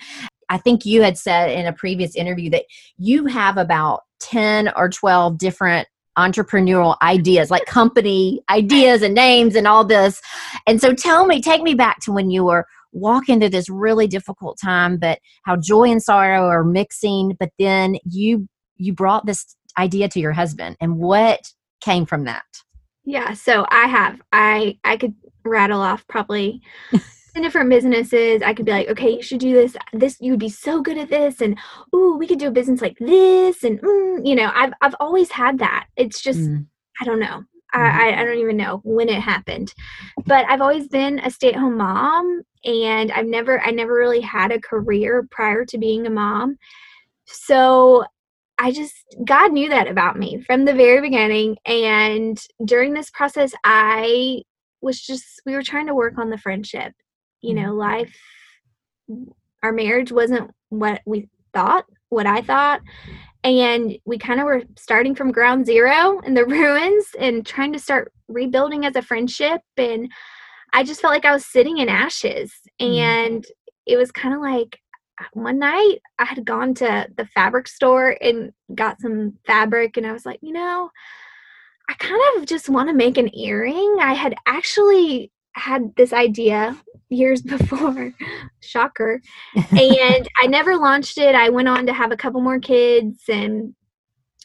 I 0.49 0.59
think 0.59 0.85
you 0.87 1.03
had 1.03 1.19
said 1.19 1.51
in 1.51 1.67
a 1.67 1.73
previous 1.73 2.15
interview 2.15 2.51
that 2.51 2.67
you 2.99 3.27
have 3.27 3.57
about 3.57 4.03
ten 4.21 4.73
or 4.77 4.89
twelve 4.89 5.39
different 5.39 5.89
entrepreneurial 6.18 6.96
ideas 7.03 7.51
like 7.51 7.64
company 7.66 8.40
ideas 8.51 9.03
and 9.03 9.14
names 9.14 9.57
and 9.57 9.66
all 9.66 9.85
this. 9.85 10.20
And 10.66 10.81
so 10.81 10.92
tell 10.92 11.27
me 11.27 11.40
take 11.40 11.62
me 11.62 11.75
back 11.75 12.01
to 12.01 12.12
when 12.12 12.31
you 12.31 12.44
were 12.44 12.66
walking 12.92 13.40
through 13.40 13.48
this 13.48 13.70
really 13.70 14.07
difficult 14.07 14.59
time 14.62 14.98
but 14.98 15.18
how 15.44 15.57
joy 15.57 15.90
and 15.90 16.03
sorrow 16.03 16.46
are 16.46 16.62
mixing 16.62 17.35
but 17.40 17.48
then 17.59 17.96
you 18.05 18.46
you 18.77 18.92
brought 18.92 19.25
this 19.25 19.57
idea 19.79 20.09
to 20.09 20.20
your 20.20 20.33
husband 20.33 20.77
and 20.79 20.98
what 20.98 21.40
came 21.81 22.05
from 22.05 22.25
that? 22.25 22.44
Yeah 23.07 23.33
so 23.33 23.64
i 23.70 23.87
have 23.87 24.20
i 24.33 24.79
i 24.85 24.98
could 24.98 25.14
rattle 25.44 25.81
off 25.81 26.07
probably 26.07 26.61
different 27.40 27.71
businesses 27.71 28.42
i 28.42 28.53
could 28.53 28.66
be 28.66 28.73
like 28.73 28.88
okay 28.88 29.11
you 29.11 29.23
should 29.23 29.40
do 29.40 29.53
this 29.53 29.77
this 29.92 30.18
you 30.21 30.33
would 30.33 30.40
be 30.40 30.49
so 30.49 30.83
good 30.83 30.99
at 30.99 31.09
this 31.09 31.40
and 31.40 31.59
ooh 31.95 32.16
we 32.18 32.27
could 32.27 32.38
do 32.38 32.49
a 32.49 32.53
business 32.53 32.83
like 32.83 32.99
this 32.99 33.64
and 33.64 33.81
mm, 33.81 34.27
you 34.27 34.35
know 34.35 34.51
i've 34.55 34.73
i've 34.83 34.95
always 35.01 35.31
had 35.31 35.59
that. 35.59 35.87
It's 35.97 36.21
just 36.21 36.40
mm. 36.40 36.66
i 37.01 37.05
don't 37.05 37.21
know. 37.21 37.45
Mm-hmm. 37.75 37.81
I, 37.81 38.21
I 38.21 38.25
don't 38.25 38.38
even 38.38 38.59
know 38.59 38.83
when 38.85 39.09
it 39.09 39.21
happened. 39.21 39.73
But 40.27 40.47
i've 40.49 40.61
always 40.61 40.88
been 40.88 41.18
a 41.21 41.31
stay-at-home 41.31 41.77
mom 41.79 42.42
and 42.64 43.11
i've 43.12 43.27
never 43.27 43.61
i 43.61 43.71
never 43.71 43.95
really 43.95 44.21
had 44.21 44.53
a 44.53 44.61
career 44.61 45.27
prior 45.31 45.64
to 45.64 45.79
being 45.79 46.07
a 46.07 46.11
mom. 46.11 46.59
So 47.25 48.05
i 48.59 48.71
just 48.71 48.95
god 49.25 49.53
knew 49.53 49.68
that 49.71 49.88
about 49.88 50.18
me 50.18 50.40
from 50.42 50.64
the 50.64 50.75
very 50.75 51.01
beginning 51.01 51.57
and 51.64 52.47
during 52.64 52.92
this 52.92 53.11
process 53.11 53.55
i 53.64 54.42
was 54.83 55.01
just 55.01 55.40
we 55.47 55.55
were 55.55 55.62
trying 55.62 55.87
to 55.87 55.95
work 55.95 56.18
on 56.18 56.29
the 56.29 56.37
friendship 56.37 56.92
you 57.43 57.55
know 57.55 57.71
mm-hmm. 57.71 57.79
life 57.79 58.17
our 59.63 59.73
marriage 59.73 60.11
wasn't 60.11 60.51
what 60.71 61.03
we 61.05 61.29
thought 61.53 61.85
what 62.13 62.27
i 62.27 62.43
thought. 62.43 62.81
And 63.45 63.99
we 64.05 64.19
kind 64.19 64.39
of 64.39 64.47
were 64.47 64.63
starting 64.77 65.17
from 65.17 65.33
ground 65.33 65.67
zero 65.67 66.21
in 66.21 66.35
the 66.35 66.45
ruins 66.57 67.07
and 67.19 67.45
trying 67.45 67.73
to 67.73 67.79
start 67.81 68.13
rebuilding 68.29 68.87
as 68.87 68.95
a 68.95 69.03
friendship. 69.03 69.63
And 69.77 70.13
i 70.75 70.85
just 70.85 71.01
felt 71.01 71.13
like 71.13 71.25
i 71.25 71.33
was 71.33 71.47
sitting 71.47 71.79
in 71.79 71.89
ashes. 71.89 72.53
Mm. 72.81 72.97
and 72.99 73.47
it 73.87 73.97
was 73.97 74.13
kind 74.13 74.35
of 74.35 74.41
like 74.41 74.79
one 75.35 75.59
night 75.59 75.99
i 76.19 76.25
had 76.25 76.45
gone 76.45 76.75
to 76.75 77.07
the 77.17 77.27
fabric 77.27 77.69
store 77.69 78.17
and 78.21 78.53
got 78.75 79.01
some 79.01 79.39
fabric. 79.47 79.97
And 79.97 80.07
i 80.07 80.13
was 80.13 80.27
like 80.27 80.41
you 80.43 80.53
know 80.53 80.91
i 81.89 81.95
kind 81.95 82.21
of 82.37 82.47
just 82.47 82.69
want 82.69 82.89
to 82.89 82.95
make 82.95 83.19
an 83.19 83.35
earring. 83.35 83.97
I 84.01 84.13
had 84.13 84.35
actually 84.47 85.33
had 85.55 85.95
this 85.97 86.12
idea 86.12 86.77
years 87.09 87.43
before. 87.43 88.12
Shocker. 88.61 89.21
And 89.55 90.29
i 90.43 90.47
never 90.47 90.77
launched 90.77 91.19
it. 91.19 91.35
I 91.35 91.51
went 91.51 91.69
on 91.69 91.87
to 91.87 91.93
have 91.93 92.12
a 92.12 92.17
couple 92.17 92.41
more 92.41 92.61
kids 92.61 93.23
and 93.29 93.75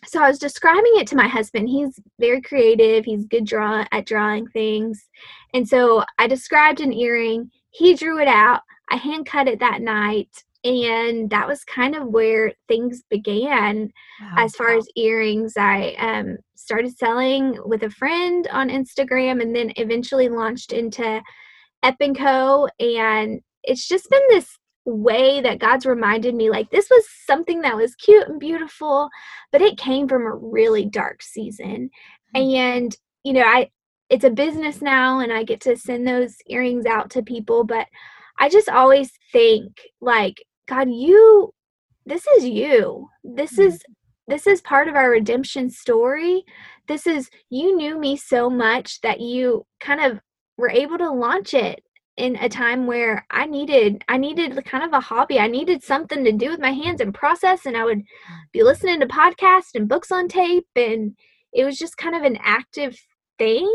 so 0.06 0.22
i 0.22 0.30
was 0.30 0.38
describing 0.38 0.94
it 0.96 1.08
to 1.08 1.16
my 1.16 1.28
husband. 1.28 1.70
He's 1.70 2.00
very 2.20 2.42
creative. 2.42 3.06
He's 3.06 3.26
good 3.26 3.46
draw 3.46 3.86
at 3.92 4.06
drawing 4.06 4.48
things. 4.48 5.08
And 5.54 5.68
so 5.68 6.04
i 6.20 6.28
described 6.28 6.82
an 6.82 6.94
earring. 6.94 7.52
He 7.72 7.96
drew 7.96 8.20
it 8.20 8.28
out. 8.28 8.62
I 8.90 8.96
hand 8.96 9.26
cut 9.26 9.48
it 9.48 9.60
that 9.60 9.82
night 9.82 10.44
and 10.68 11.30
that 11.30 11.48
was 11.48 11.64
kind 11.64 11.96
of 11.96 12.08
where 12.08 12.52
things 12.68 13.04
began 13.10 13.90
wow. 14.22 14.34
as 14.38 14.56
far 14.56 14.76
as 14.76 14.88
earrings 14.96 15.54
i 15.58 15.94
um, 16.00 16.38
started 16.56 16.98
selling 16.98 17.58
with 17.66 17.84
a 17.84 17.90
friend 17.90 18.48
on 18.52 18.70
instagram 18.70 19.42
and 19.42 19.56
then 19.56 19.72
eventually 19.78 20.30
launched 20.30 20.74
into 20.74 21.22
Epp 21.84 21.96
and 22.00 22.18
Co. 22.18 22.68
And 22.80 23.42
it's 23.64 23.88
just 23.88 24.10
been 24.10 24.22
this 24.30 24.58
way 24.86 25.42
that 25.42 25.60
God's 25.60 25.86
reminded 25.86 26.34
me 26.36 26.50
like 26.50 26.70
this 26.70 26.90
was 26.90 27.06
something 27.26 27.62
that 27.62 27.76
was 27.76 27.96
cute 27.96 28.28
and 28.28 28.40
beautiful, 28.40 29.10
but 29.52 29.62
it 29.62 29.78
came 29.78 30.08
from 30.08 30.24
a 30.24 30.36
really 30.36 30.86
dark 30.86 31.22
season. 31.22 31.90
Mm-hmm. 32.36 32.56
And, 32.56 32.96
you 33.24 33.34
know, 33.34 33.44
I, 33.44 33.70
it's 34.10 34.24
a 34.24 34.30
business 34.30 34.82
now 34.82 35.20
and 35.20 35.34
I 35.34 35.44
get 35.44 35.60
to 35.62 35.76
send 35.76 36.08
those 36.08 36.36
earrings 36.48 36.86
out 36.86 37.10
to 37.12 37.22
people, 37.22 37.66
but 37.66 37.88
I 38.40 38.50
just 38.50 38.70
always 38.70 39.12
think 39.32 39.74
like, 40.00 40.36
God, 40.68 40.90
you, 40.92 41.54
this 42.06 42.26
is 42.28 42.46
you. 42.46 43.08
This 43.24 43.54
mm-hmm. 43.54 43.70
is 43.70 43.84
this 44.28 44.46
is 44.46 44.62
part 44.62 44.90
of 44.90 44.96
our 44.96 45.10
redemption 45.10 45.70
story. 45.70 46.44
This 46.88 47.08
is, 47.08 47.30
you 47.50 47.78
knew 47.78 47.98
me 47.98 48.18
so 48.18 48.50
much 48.50 49.00
that 49.00 49.22
you 49.22 49.66
kind 49.80 50.02
of 50.02 50.20
were 50.58 50.70
able 50.70 50.98
to 50.98 51.10
launch 51.10 51.54
it 51.54 51.82
in 52.18 52.36
a 52.38 52.50
time 52.50 52.88
where 52.88 53.26
I 53.30 53.46
needed 53.46 54.04
I 54.10 54.18
needed 54.18 54.66
kind 54.66 54.84
of 54.84 54.92
a 54.92 55.00
hobby. 55.00 55.40
I 55.40 55.48
needed 55.48 55.84
something 55.84 56.26
to 56.26 56.32
do 56.32 56.50
with 56.50 56.60
my 56.60 56.72
hands 56.72 57.00
and 57.00 57.14
process 57.14 57.66
and 57.66 57.78
I 57.78 57.86
would 57.86 58.02
be 58.52 58.64
listening 58.64 59.00
to 59.00 59.06
podcasts 59.06 59.76
and 59.76 59.88
books 59.88 60.12
on 60.12 60.28
tape 60.28 60.68
and 60.76 61.16
it 61.54 61.64
was 61.64 61.78
just 61.78 61.98
kind 61.98 62.16
of 62.16 62.24
an 62.24 62.38
active 62.42 63.00
thing 63.38 63.72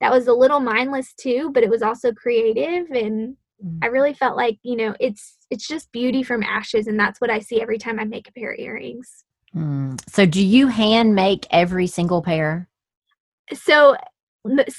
that 0.00 0.10
was 0.10 0.26
a 0.26 0.32
little 0.32 0.58
mindless 0.58 1.12
too, 1.14 1.50
but 1.52 1.62
it 1.62 1.70
was 1.70 1.82
also 1.82 2.12
creative 2.12 2.90
and 2.90 3.36
I 3.82 3.88
mm. 3.88 3.92
really 3.92 4.14
felt 4.14 4.36
like, 4.36 4.58
you 4.62 4.76
know, 4.76 4.94
it's 4.98 5.36
it's 5.50 5.66
just 5.66 5.92
beauty 5.92 6.22
from 6.22 6.42
ashes 6.42 6.86
and 6.86 6.98
that's 6.98 7.20
what 7.20 7.30
I 7.30 7.38
see 7.38 7.60
every 7.60 7.78
time 7.78 8.00
I 8.00 8.04
make 8.04 8.28
a 8.28 8.32
pair 8.32 8.52
of 8.52 8.58
earrings. 8.58 9.24
Mm. 9.54 10.00
So 10.08 10.26
do 10.26 10.44
you 10.44 10.68
hand 10.68 11.14
make 11.14 11.46
every 11.50 11.86
single 11.86 12.22
pair? 12.22 12.68
So 13.52 13.96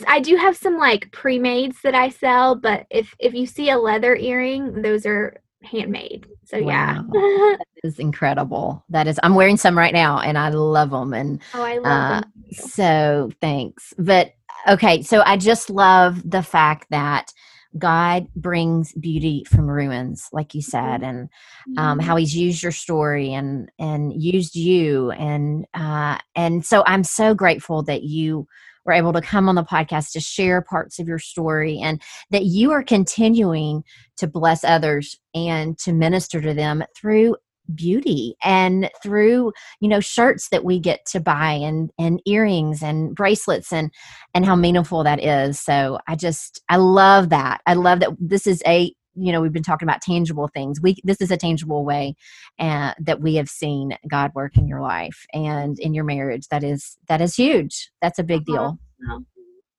I 0.07 0.19
do 0.19 0.35
have 0.35 0.57
some 0.57 0.77
like 0.77 1.11
pre-mades 1.11 1.77
that 1.83 1.95
I 1.95 2.09
sell, 2.09 2.55
but 2.55 2.85
if 2.89 3.15
if 3.19 3.33
you 3.33 3.45
see 3.45 3.69
a 3.69 3.77
leather 3.77 4.15
earring, 4.15 4.81
those 4.81 5.05
are 5.05 5.37
handmade. 5.63 6.27
So 6.45 6.59
wow. 6.59 6.67
yeah, 6.67 7.01
that 7.11 7.65
is 7.83 7.99
incredible. 7.99 8.83
That 8.89 9.07
is, 9.07 9.19
I'm 9.23 9.35
wearing 9.35 9.57
some 9.57 9.77
right 9.77 9.93
now, 9.93 10.19
and 10.19 10.37
I 10.37 10.49
love 10.49 10.89
them. 10.89 11.13
And 11.13 11.41
oh, 11.53 11.63
I 11.63 11.77
love 11.77 11.85
uh, 11.85 12.21
them. 12.21 12.31
So 12.53 13.31
thanks. 13.41 13.93
But 13.97 14.33
okay, 14.67 15.01
so 15.01 15.21
I 15.25 15.37
just 15.37 15.69
love 15.69 16.29
the 16.29 16.43
fact 16.43 16.87
that 16.89 17.31
God 17.77 18.27
brings 18.35 18.93
beauty 18.93 19.45
from 19.49 19.69
ruins, 19.69 20.27
like 20.31 20.53
you 20.53 20.61
said, 20.61 21.01
mm-hmm. 21.01 21.05
and 21.05 21.29
um, 21.77 21.99
how 21.99 22.13
mm-hmm. 22.13 22.19
He's 22.19 22.35
used 22.35 22.63
your 22.63 22.71
story 22.71 23.33
and 23.33 23.71
and 23.79 24.13
used 24.21 24.55
you, 24.55 25.11
and 25.11 25.65
uh, 25.73 26.17
and 26.35 26.65
so 26.65 26.83
I'm 26.85 27.03
so 27.03 27.33
grateful 27.33 27.83
that 27.83 28.03
you 28.03 28.47
were 28.85 28.93
able 28.93 29.13
to 29.13 29.21
come 29.21 29.47
on 29.47 29.55
the 29.55 29.63
podcast 29.63 30.11
to 30.11 30.19
share 30.19 30.61
parts 30.61 30.99
of 30.99 31.07
your 31.07 31.19
story 31.19 31.79
and 31.81 32.01
that 32.31 32.43
you 32.45 32.71
are 32.71 32.83
continuing 32.83 33.83
to 34.17 34.27
bless 34.27 34.63
others 34.63 35.17
and 35.33 35.77
to 35.79 35.93
minister 35.93 36.41
to 36.41 36.53
them 36.53 36.83
through 36.95 37.35
beauty 37.73 38.35
and 38.43 38.89
through 39.01 39.53
you 39.79 39.87
know 39.87 39.99
shirts 39.99 40.49
that 40.49 40.63
we 40.65 40.79
get 40.79 41.05
to 41.05 41.19
buy 41.19 41.53
and 41.53 41.91
and 41.97 42.21
earrings 42.25 42.83
and 42.83 43.15
bracelets 43.15 43.71
and 43.71 43.91
and 44.33 44.45
how 44.45 44.55
meaningful 44.55 45.03
that 45.03 45.23
is. 45.23 45.59
So 45.59 45.99
i 46.07 46.15
just 46.15 46.61
i 46.69 46.77
love 46.77 47.29
that. 47.29 47.61
I 47.65 47.73
love 47.73 47.99
that 48.01 48.11
this 48.19 48.47
is 48.47 48.61
a 48.65 48.93
you 49.15 49.31
know 49.31 49.41
we've 49.41 49.53
been 49.53 49.63
talking 49.63 49.87
about 49.87 50.01
tangible 50.01 50.47
things. 50.47 50.81
We 50.81 50.97
this 51.03 51.21
is 51.21 51.31
a 51.31 51.37
tangible 51.37 51.85
way 51.85 52.15
uh, 52.59 52.93
that 52.99 53.21
we 53.21 53.35
have 53.35 53.49
seen 53.49 53.97
god 54.09 54.31
work 54.35 54.57
in 54.57 54.67
your 54.67 54.81
life 54.81 55.25
and 55.33 55.79
in 55.79 55.93
your 55.93 56.03
marriage. 56.03 56.47
That 56.49 56.63
is 56.63 56.97
that 57.07 57.21
is 57.21 57.35
huge. 57.35 57.91
That's 58.01 58.19
a 58.19 58.23
big 58.23 58.45
deal. 58.45 58.77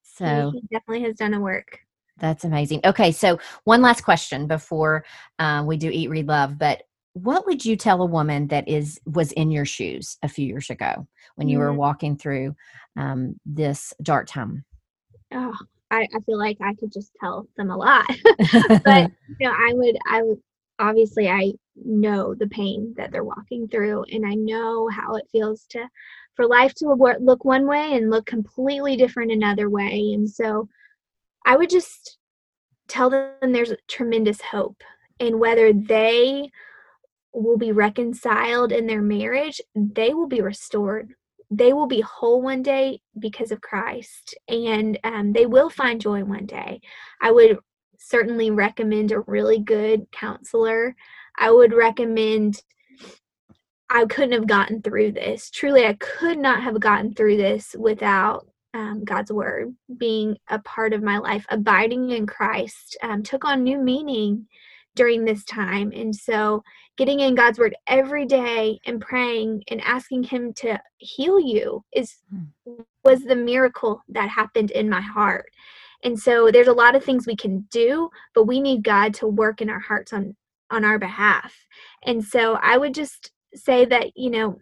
so 0.02 0.50
he 0.52 0.60
definitely 0.70 1.02
has 1.02 1.16
done 1.16 1.34
a 1.34 1.40
work. 1.40 1.80
That's 2.18 2.44
amazing. 2.44 2.80
Okay 2.84 3.12
so 3.12 3.38
one 3.64 3.82
last 3.82 4.02
question 4.02 4.46
before 4.46 5.04
uh, 5.38 5.64
we 5.66 5.76
do 5.76 5.90
eat 5.90 6.10
read 6.10 6.28
love 6.28 6.58
but 6.58 6.84
what 7.14 7.46
would 7.46 7.64
you 7.64 7.76
tell 7.76 8.02
a 8.02 8.06
woman 8.06 8.48
that 8.48 8.68
is 8.68 9.00
was 9.06 9.32
in 9.32 9.50
your 9.50 9.64
shoes 9.64 10.18
a 10.22 10.28
few 10.28 10.46
years 10.46 10.68
ago 10.68 11.06
when 11.36 11.48
you 11.48 11.58
were 11.58 11.72
walking 11.72 12.16
through 12.16 12.54
um, 12.96 13.38
this 13.46 13.94
dark 14.02 14.26
time? 14.26 14.64
Oh, 15.32 15.54
I, 15.92 16.08
I 16.12 16.20
feel 16.26 16.38
like 16.38 16.58
I 16.60 16.74
could 16.74 16.92
just 16.92 17.12
tell 17.20 17.48
them 17.56 17.70
a 17.70 17.76
lot, 17.76 18.06
but 18.84 19.12
you 19.38 19.48
know, 19.48 19.52
I 19.52 19.70
would, 19.74 19.96
I 20.10 20.22
would 20.22 20.38
obviously 20.80 21.28
I 21.28 21.52
know 21.76 22.34
the 22.34 22.48
pain 22.48 22.94
that 22.96 23.12
they're 23.12 23.22
walking 23.22 23.68
through, 23.68 24.04
and 24.10 24.26
I 24.26 24.34
know 24.34 24.88
how 24.88 25.14
it 25.14 25.28
feels 25.30 25.66
to 25.70 25.88
for 26.34 26.48
life 26.48 26.74
to 26.74 26.88
look 27.20 27.44
one 27.44 27.64
way 27.68 27.92
and 27.92 28.10
look 28.10 28.26
completely 28.26 28.96
different 28.96 29.30
another 29.30 29.70
way, 29.70 30.12
and 30.14 30.28
so 30.28 30.68
I 31.46 31.56
would 31.56 31.70
just 31.70 32.18
tell 32.88 33.08
them 33.08 33.52
there's 33.52 33.72
tremendous 33.86 34.40
hope, 34.40 34.82
and 35.20 35.38
whether 35.38 35.72
they 35.72 36.50
will 37.34 37.58
be 37.58 37.72
reconciled 37.72 38.72
in 38.72 38.86
their 38.86 39.02
marriage, 39.02 39.60
they 39.74 40.14
will 40.14 40.28
be 40.28 40.40
restored. 40.40 41.14
They 41.50 41.72
will 41.72 41.86
be 41.86 42.00
whole 42.00 42.40
one 42.40 42.62
day 42.62 43.00
because 43.18 43.52
of 43.52 43.60
Christ, 43.60 44.34
and 44.48 44.98
um, 45.04 45.32
they 45.32 45.46
will 45.46 45.70
find 45.70 46.00
joy 46.00 46.24
one 46.24 46.46
day. 46.46 46.80
I 47.20 47.30
would 47.30 47.58
certainly 47.98 48.50
recommend 48.50 49.12
a 49.12 49.20
really 49.20 49.58
good 49.58 50.06
counselor. 50.10 50.96
I 51.38 51.50
would 51.50 51.72
recommend, 51.72 52.62
I 53.90 54.04
couldn't 54.06 54.32
have 54.32 54.46
gotten 54.46 54.82
through 54.82 55.12
this. 55.12 55.50
Truly, 55.50 55.86
I 55.86 55.94
could 55.94 56.38
not 56.38 56.62
have 56.62 56.80
gotten 56.80 57.14
through 57.14 57.36
this 57.36 57.74
without 57.78 58.46
um, 58.72 59.04
God's 59.04 59.32
word 59.32 59.74
being 59.96 60.36
a 60.48 60.58
part 60.60 60.92
of 60.92 61.02
my 61.02 61.18
life. 61.18 61.46
Abiding 61.48 62.10
in 62.10 62.26
Christ 62.26 62.96
um, 63.02 63.22
took 63.22 63.44
on 63.44 63.62
new 63.62 63.78
meaning 63.78 64.46
during 64.94 65.24
this 65.24 65.44
time. 65.44 65.92
And 65.94 66.14
so, 66.14 66.62
getting 66.96 67.20
in 67.20 67.34
God's 67.34 67.58
word 67.58 67.74
every 67.86 68.26
day 68.26 68.78
and 68.86 69.00
praying 69.00 69.64
and 69.68 69.80
asking 69.80 70.24
Him 70.24 70.52
to 70.54 70.80
heal 70.98 71.40
you 71.40 71.84
is 71.92 72.16
hmm. 72.30 72.74
was 73.04 73.22
the 73.22 73.36
miracle 73.36 74.02
that 74.08 74.28
happened 74.28 74.70
in 74.70 74.88
my 74.88 75.00
heart. 75.00 75.50
And 76.02 76.18
so, 76.18 76.50
there's 76.50 76.68
a 76.68 76.72
lot 76.72 76.94
of 76.94 77.04
things 77.04 77.26
we 77.26 77.36
can 77.36 77.66
do, 77.70 78.10
but 78.34 78.44
we 78.44 78.60
need 78.60 78.84
God 78.84 79.14
to 79.14 79.26
work 79.26 79.60
in 79.60 79.70
our 79.70 79.80
hearts 79.80 80.12
on 80.12 80.36
on 80.70 80.84
our 80.84 80.98
behalf. 80.98 81.54
And 82.04 82.24
so, 82.24 82.54
I 82.62 82.76
would 82.76 82.94
just 82.94 83.32
say 83.54 83.84
that 83.86 84.16
you 84.16 84.30
know, 84.30 84.58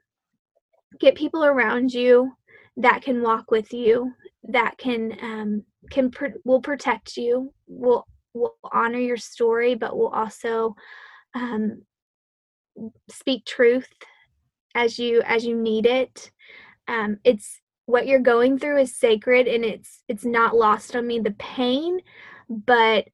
get 1.01 1.15
people 1.15 1.45
around 1.45 1.93
you 1.93 2.33
that 2.77 3.03
can 3.03 3.23
walk 3.23 3.51
with 3.51 3.73
you, 3.73 4.13
that 4.45 4.79
can 4.79 5.17
um, 5.23 5.65
can 5.91 6.11
pr- 6.11 6.39
will 6.45 6.61
protect 6.61 7.17
you, 7.17 7.53
will 7.67 8.07
will 8.35 8.57
honor 8.73 8.99
your 8.99 9.17
story, 9.17 9.75
but 9.75 9.97
will 9.97 10.09
also 10.09 10.77
um, 11.35 11.83
speak 13.11 13.45
truth 13.45 13.89
as 14.75 14.99
you 14.99 15.23
as 15.23 15.45
you 15.45 15.57
need 15.57 15.87
it. 15.87 16.31
Um, 16.89 17.19
it's 17.25 17.61
what 17.87 18.07
you're 18.07 18.21
going 18.21 18.59
through 18.59 18.79
is 18.81 18.97
sacred, 18.97 19.49
and 19.49 19.65
it's 19.65 20.03
it's 20.09 20.25
not 20.25 20.57
lost 20.57 20.97
on 20.97 21.07
me 21.07 21.21
the 21.21 21.33
pain, 21.33 22.01
but 22.49 23.09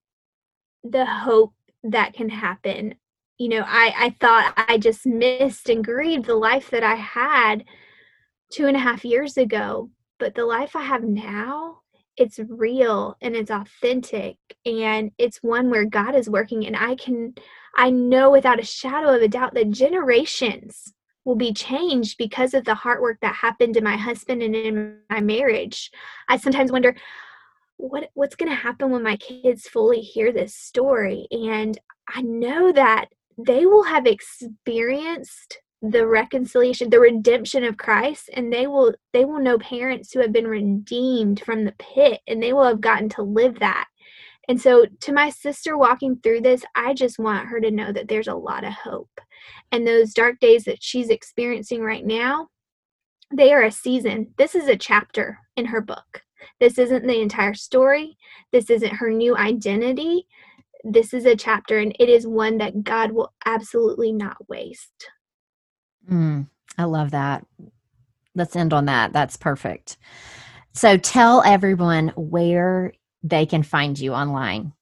the 0.84 1.06
hope 1.06 1.54
that 1.84 2.14
can 2.14 2.28
happen. 2.28 2.94
You 3.38 3.48
know, 3.48 3.64
I 3.66 3.94
I 3.96 4.16
thought 4.20 4.54
I 4.56 4.78
just 4.78 5.06
missed 5.06 5.68
and 5.68 5.84
grieved 5.84 6.26
the 6.26 6.34
life 6.34 6.70
that 6.70 6.84
I 6.84 6.94
had 6.94 7.64
two 8.50 8.66
and 8.66 8.76
a 8.76 8.80
half 8.80 9.04
years 9.04 9.36
ago, 9.36 9.90
but 10.18 10.34
the 10.34 10.44
life 10.44 10.74
I 10.74 10.82
have 10.82 11.04
now 11.04 11.82
it's 12.18 12.38
real 12.48 13.16
and 13.20 13.36
it's 13.36 13.50
authentic 13.50 14.36
and 14.66 15.12
it's 15.18 15.42
one 15.42 15.70
where 15.70 15.84
God 15.84 16.14
is 16.14 16.28
working 16.28 16.66
and 16.66 16.76
I 16.76 16.96
can 16.96 17.34
I 17.76 17.90
know 17.90 18.30
without 18.30 18.60
a 18.60 18.64
shadow 18.64 19.14
of 19.14 19.22
a 19.22 19.28
doubt 19.28 19.54
that 19.54 19.70
generations 19.70 20.92
will 21.24 21.36
be 21.36 21.52
changed 21.52 22.18
because 22.18 22.54
of 22.54 22.64
the 22.64 22.74
hard 22.74 23.00
work 23.00 23.18
that 23.20 23.34
happened 23.34 23.76
in 23.76 23.84
my 23.84 23.96
husband 23.96 24.42
and 24.42 24.56
in 24.56 24.98
my 25.10 25.20
marriage. 25.20 25.90
I 26.28 26.38
sometimes 26.38 26.72
wonder 26.72 26.96
what 27.76 28.10
what's 28.14 28.34
going 28.34 28.50
to 28.50 28.56
happen 28.56 28.90
when 28.90 29.02
my 29.02 29.16
kids 29.16 29.68
fully 29.68 30.00
hear 30.00 30.32
this 30.32 30.54
story 30.54 31.28
and 31.30 31.78
I 32.08 32.22
know 32.22 32.72
that 32.72 33.06
they 33.36 33.66
will 33.66 33.84
have 33.84 34.06
experienced 34.06 35.60
the 35.82 36.06
reconciliation 36.06 36.90
the 36.90 36.98
redemption 36.98 37.62
of 37.62 37.76
christ 37.76 38.28
and 38.32 38.52
they 38.52 38.66
will 38.66 38.92
they 39.12 39.24
will 39.24 39.40
know 39.40 39.58
parents 39.58 40.12
who 40.12 40.20
have 40.20 40.32
been 40.32 40.46
redeemed 40.46 41.40
from 41.40 41.64
the 41.64 41.74
pit 41.78 42.20
and 42.26 42.42
they 42.42 42.52
will 42.52 42.64
have 42.64 42.80
gotten 42.80 43.08
to 43.08 43.22
live 43.22 43.60
that. 43.60 43.86
And 44.48 44.60
so 44.60 44.86
to 45.02 45.12
my 45.12 45.28
sister 45.30 45.76
walking 45.76 46.18
through 46.22 46.40
this 46.40 46.64
i 46.74 46.94
just 46.94 47.18
want 47.18 47.46
her 47.46 47.60
to 47.60 47.70
know 47.70 47.92
that 47.92 48.08
there's 48.08 48.28
a 48.28 48.34
lot 48.34 48.64
of 48.64 48.72
hope. 48.72 49.20
And 49.70 49.86
those 49.86 50.14
dark 50.14 50.40
days 50.40 50.64
that 50.64 50.82
she's 50.82 51.10
experiencing 51.10 51.82
right 51.82 52.04
now 52.04 52.48
they 53.32 53.52
are 53.52 53.62
a 53.62 53.70
season. 53.70 54.34
This 54.38 54.54
is 54.54 54.68
a 54.68 54.76
chapter 54.76 55.38
in 55.56 55.66
her 55.66 55.82
book. 55.82 56.22
This 56.60 56.78
isn't 56.78 57.06
the 57.06 57.20
entire 57.20 57.54
story. 57.54 58.16
This 58.52 58.70
isn't 58.70 58.94
her 58.94 59.10
new 59.10 59.36
identity. 59.36 60.26
This 60.82 61.12
is 61.12 61.26
a 61.26 61.36
chapter 61.36 61.78
and 61.78 61.94
it 62.00 62.08
is 62.08 62.26
one 62.26 62.58
that 62.58 62.82
god 62.82 63.12
will 63.12 63.32
absolutely 63.44 64.12
not 64.12 64.36
waste 64.48 65.08
Mm, 66.10 66.48
I 66.76 66.84
love 66.84 67.10
that. 67.10 67.46
Let's 68.34 68.56
end 68.56 68.72
on 68.72 68.86
that. 68.86 69.12
That's 69.12 69.36
perfect. 69.36 69.96
So 70.72 70.96
tell 70.96 71.42
everyone 71.44 72.12
where 72.16 72.92
they 73.22 73.46
can 73.46 73.62
find 73.62 73.98
you 73.98 74.12
online. 74.12 74.72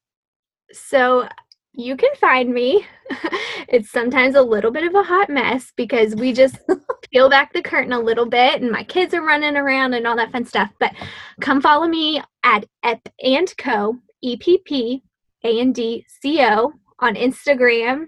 So 0.71 1.27
you 1.73 1.95
can 1.95 2.13
find 2.19 2.53
me. 2.53 2.85
it's 3.67 3.91
sometimes 3.91 4.35
a 4.35 4.41
little 4.41 4.71
bit 4.71 4.83
of 4.83 4.95
a 4.95 5.03
hot 5.03 5.29
mess 5.29 5.71
because 5.75 6.15
we 6.15 6.33
just 6.33 6.57
peel 7.11 7.29
back 7.29 7.53
the 7.53 7.61
curtain 7.61 7.93
a 7.93 7.99
little 7.99 8.25
bit 8.25 8.61
and 8.61 8.71
my 8.71 8.83
kids 8.83 9.13
are 9.13 9.21
running 9.23 9.55
around 9.55 9.93
and 9.93 10.05
all 10.05 10.15
that 10.15 10.31
fun 10.31 10.45
stuff. 10.45 10.69
But 10.79 10.93
come 11.39 11.61
follow 11.61 11.87
me 11.87 12.21
at 12.43 12.65
Epp 12.83 13.01
and 13.23 13.51
Co, 13.57 13.97
E 14.21 14.37
P 14.37 14.59
P 14.65 15.03
A 15.43 15.59
N 15.59 15.71
D 15.71 16.05
C 16.21 16.41
O 16.43 16.73
on 16.99 17.15
Instagram 17.15 18.07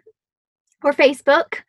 or 0.83 0.93
Facebook. 0.93 1.61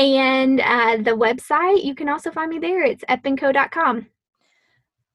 And 0.00 0.60
uh, 0.60 0.96
the 0.96 1.14
website, 1.14 1.84
you 1.84 1.94
can 1.94 2.08
also 2.08 2.30
find 2.30 2.50
me 2.50 2.58
there. 2.58 2.82
It's 2.82 3.04
eppandco.com. 3.04 4.06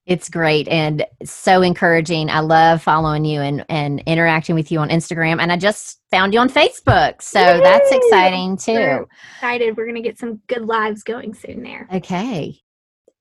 It's 0.06 0.28
great 0.28 0.68
and 0.68 1.04
so 1.24 1.62
encouraging. 1.62 2.30
I 2.30 2.38
love 2.38 2.80
following 2.80 3.24
you 3.24 3.40
and, 3.40 3.64
and 3.68 4.00
interacting 4.06 4.54
with 4.54 4.70
you 4.70 4.78
on 4.78 4.88
Instagram. 4.90 5.40
And 5.40 5.50
I 5.50 5.56
just 5.56 6.00
found 6.12 6.32
you 6.32 6.38
on 6.38 6.48
Facebook. 6.48 7.20
So 7.20 7.40
Yay! 7.40 7.60
that's 7.60 7.90
exciting 7.90 8.56
too. 8.56 8.74
We're 8.74 9.06
excited. 9.34 9.76
We're 9.76 9.86
going 9.86 9.96
to 9.96 10.08
get 10.08 10.18
some 10.18 10.40
good 10.46 10.62
lives 10.62 11.02
going 11.02 11.34
soon 11.34 11.64
there. 11.64 11.88
Okay 11.92 12.62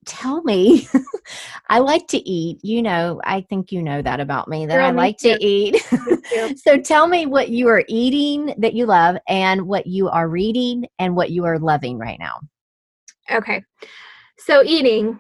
tell 0.06 0.42
me. 0.44 0.88
I 1.70 1.80
like 1.80 2.08
to 2.10 2.30
eat 2.30 2.64
you 2.64 2.82
know 2.82 3.20
i 3.24 3.42
think 3.42 3.72
you 3.72 3.82
know 3.82 4.02
that 4.02 4.20
about 4.20 4.48
me 4.48 4.66
that 4.66 4.78
Girl, 4.78 4.86
i 4.86 4.92
like 4.92 5.18
to 5.20 5.38
eat. 5.44 5.84
So 6.58 6.78
tell 6.78 7.08
me 7.08 7.26
what 7.26 7.50
you 7.50 7.68
are 7.70 7.84
eating 7.88 8.54
that 8.58 8.74
you 8.74 8.86
love 8.86 9.18
and 9.28 9.68
what 9.68 9.88
you 9.88 10.10
are 10.10 10.28
reading 10.28 10.88
and 11.00 11.16
what 11.16 11.32
you 11.32 11.46
are 11.46 11.60
loving 11.60 11.98
right 11.98 12.20
now. 12.20 12.40
Okay. 13.32 13.64
So 14.38 14.64
eating 14.64 15.20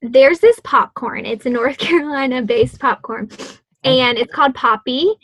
there's 0.00 0.38
this 0.38 0.58
popcorn. 0.64 1.26
It's 1.26 1.46
a 1.46 1.50
north 1.50 1.78
carolina 1.78 2.42
based 2.42 2.80
popcorn 2.80 3.28
and 3.84 4.18
it's 4.18 4.32
called 4.32 4.54
Poppy 4.54 5.14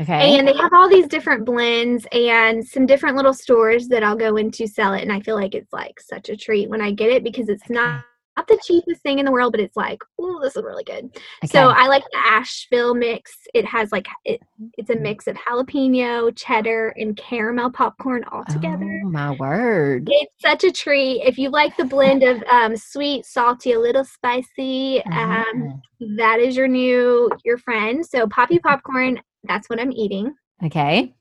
Okay. 0.00 0.38
And 0.38 0.48
they 0.48 0.56
have 0.56 0.72
all 0.72 0.88
these 0.88 1.06
different 1.06 1.44
blends 1.44 2.06
and 2.12 2.66
some 2.66 2.86
different 2.86 3.16
little 3.16 3.34
stores 3.34 3.88
that 3.88 4.02
I'll 4.02 4.16
go 4.16 4.36
into 4.36 4.66
sell 4.66 4.94
it. 4.94 5.02
And 5.02 5.12
I 5.12 5.20
feel 5.20 5.36
like 5.36 5.54
it's 5.54 5.72
like 5.72 6.00
such 6.00 6.28
a 6.30 6.36
treat 6.36 6.70
when 6.70 6.80
I 6.80 6.92
get 6.92 7.10
it 7.10 7.22
because 7.22 7.48
it's 7.48 7.68
not 7.68 8.02
not 8.36 8.46
the 8.46 8.60
cheapest 8.64 9.02
thing 9.02 9.18
in 9.18 9.26
the 9.26 9.32
world, 9.32 9.52
but 9.52 9.60
it's 9.60 9.76
like, 9.76 9.98
oh, 10.18 10.40
this 10.42 10.56
is 10.56 10.62
really 10.62 10.84
good. 10.84 11.04
Okay. 11.44 11.48
So 11.48 11.68
I 11.68 11.88
like 11.88 12.04
the 12.12 12.18
Asheville 12.18 12.94
mix. 12.94 13.36
It 13.54 13.64
has 13.66 13.92
like 13.92 14.06
it, 14.24 14.40
it's 14.78 14.90
a 14.90 14.96
mix 14.96 15.26
of 15.26 15.36
jalapeno, 15.36 16.34
cheddar, 16.36 16.94
and 16.96 17.16
caramel 17.16 17.70
popcorn 17.70 18.24
all 18.30 18.44
together. 18.44 19.02
Oh 19.04 19.10
my 19.10 19.32
word! 19.32 20.08
It's 20.10 20.32
such 20.40 20.64
a 20.64 20.72
treat. 20.72 21.22
If 21.26 21.38
you 21.38 21.50
like 21.50 21.76
the 21.76 21.84
blend 21.84 22.22
of 22.22 22.42
um, 22.44 22.76
sweet, 22.76 23.26
salty, 23.26 23.72
a 23.72 23.80
little 23.80 24.04
spicy, 24.04 25.02
um, 25.06 25.12
uh-huh. 25.12 25.76
that 26.16 26.40
is 26.40 26.56
your 26.56 26.68
new 26.68 27.30
your 27.44 27.58
friend. 27.58 28.04
So 28.06 28.26
Poppy 28.28 28.58
popcorn. 28.58 29.20
That's 29.44 29.68
what 29.68 29.80
I'm 29.80 29.92
eating. 29.92 30.34
Okay. 30.64 31.14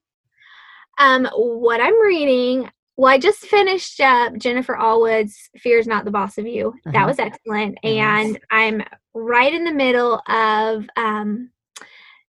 Um, 0.97 1.27
what 1.33 1.79
I'm 1.79 1.99
reading, 2.01 2.69
well, 2.97 3.11
I 3.13 3.17
just 3.17 3.39
finished 3.39 4.01
up 4.01 4.37
Jennifer 4.37 4.75
Allwood's 4.75 5.49
Fear 5.57 5.79
is 5.79 5.87
Not 5.87 6.03
the 6.03 6.11
Boss 6.11 6.37
of 6.37 6.45
You. 6.45 6.69
Uh-huh. 6.69 6.91
That 6.91 7.07
was 7.07 7.19
excellent. 7.19 7.77
And 7.83 8.37
I'm 8.51 8.83
right 9.13 9.53
in 9.53 9.63
the 9.63 9.73
middle 9.73 10.21
of 10.27 10.85
um 10.97 11.49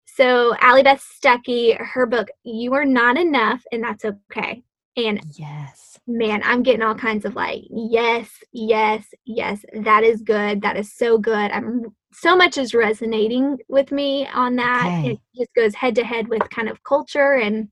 so 0.05 0.55
Allie 0.61 0.82
Beth 0.82 1.01
Stuckey, 1.01 1.80
her 1.80 2.05
book, 2.05 2.28
You 2.43 2.74
Are 2.74 2.84
Not 2.84 3.16
Enough, 3.16 3.62
and 3.70 3.84
That's 3.84 4.05
Okay. 4.05 4.64
And 4.97 5.22
yes, 5.36 5.88
man, 6.09 6.40
I'm 6.44 6.62
getting 6.62 6.82
all 6.82 6.94
kinds 6.94 7.24
of 7.24 7.36
like, 7.36 7.62
yes, 7.70 8.30
yes, 8.52 9.06
yes, 9.24 9.64
that 9.82 10.02
is 10.02 10.22
good. 10.22 10.62
That 10.62 10.76
is 10.76 10.94
so 10.94 11.18
good. 11.18 11.50
I'm 11.50 11.94
so 12.12 12.34
much 12.34 12.56
is 12.59 12.74
resonating 12.74 13.59
with 13.68 13.92
me 13.92 14.26
on 14.28 14.56
that. 14.56 14.86
Okay. 14.86 15.11
It 15.12 15.18
just 15.36 15.54
goes 15.54 15.74
head 15.74 15.94
to 15.96 16.04
head 16.04 16.28
with 16.28 16.48
kind 16.50 16.68
of 16.68 16.82
culture 16.82 17.34
and 17.34 17.68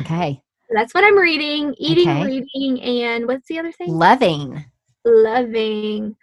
okay. 0.00 0.42
That's 0.72 0.94
what 0.94 1.04
I'm 1.04 1.18
reading. 1.18 1.74
Eating, 1.78 2.08
Okay. 2.08 2.24
reading, 2.24 2.80
and 2.82 3.26
what's 3.26 3.48
the 3.48 3.58
other 3.58 3.72
thing? 3.72 3.92
Loving. 3.92 4.64
loving. 5.04 6.16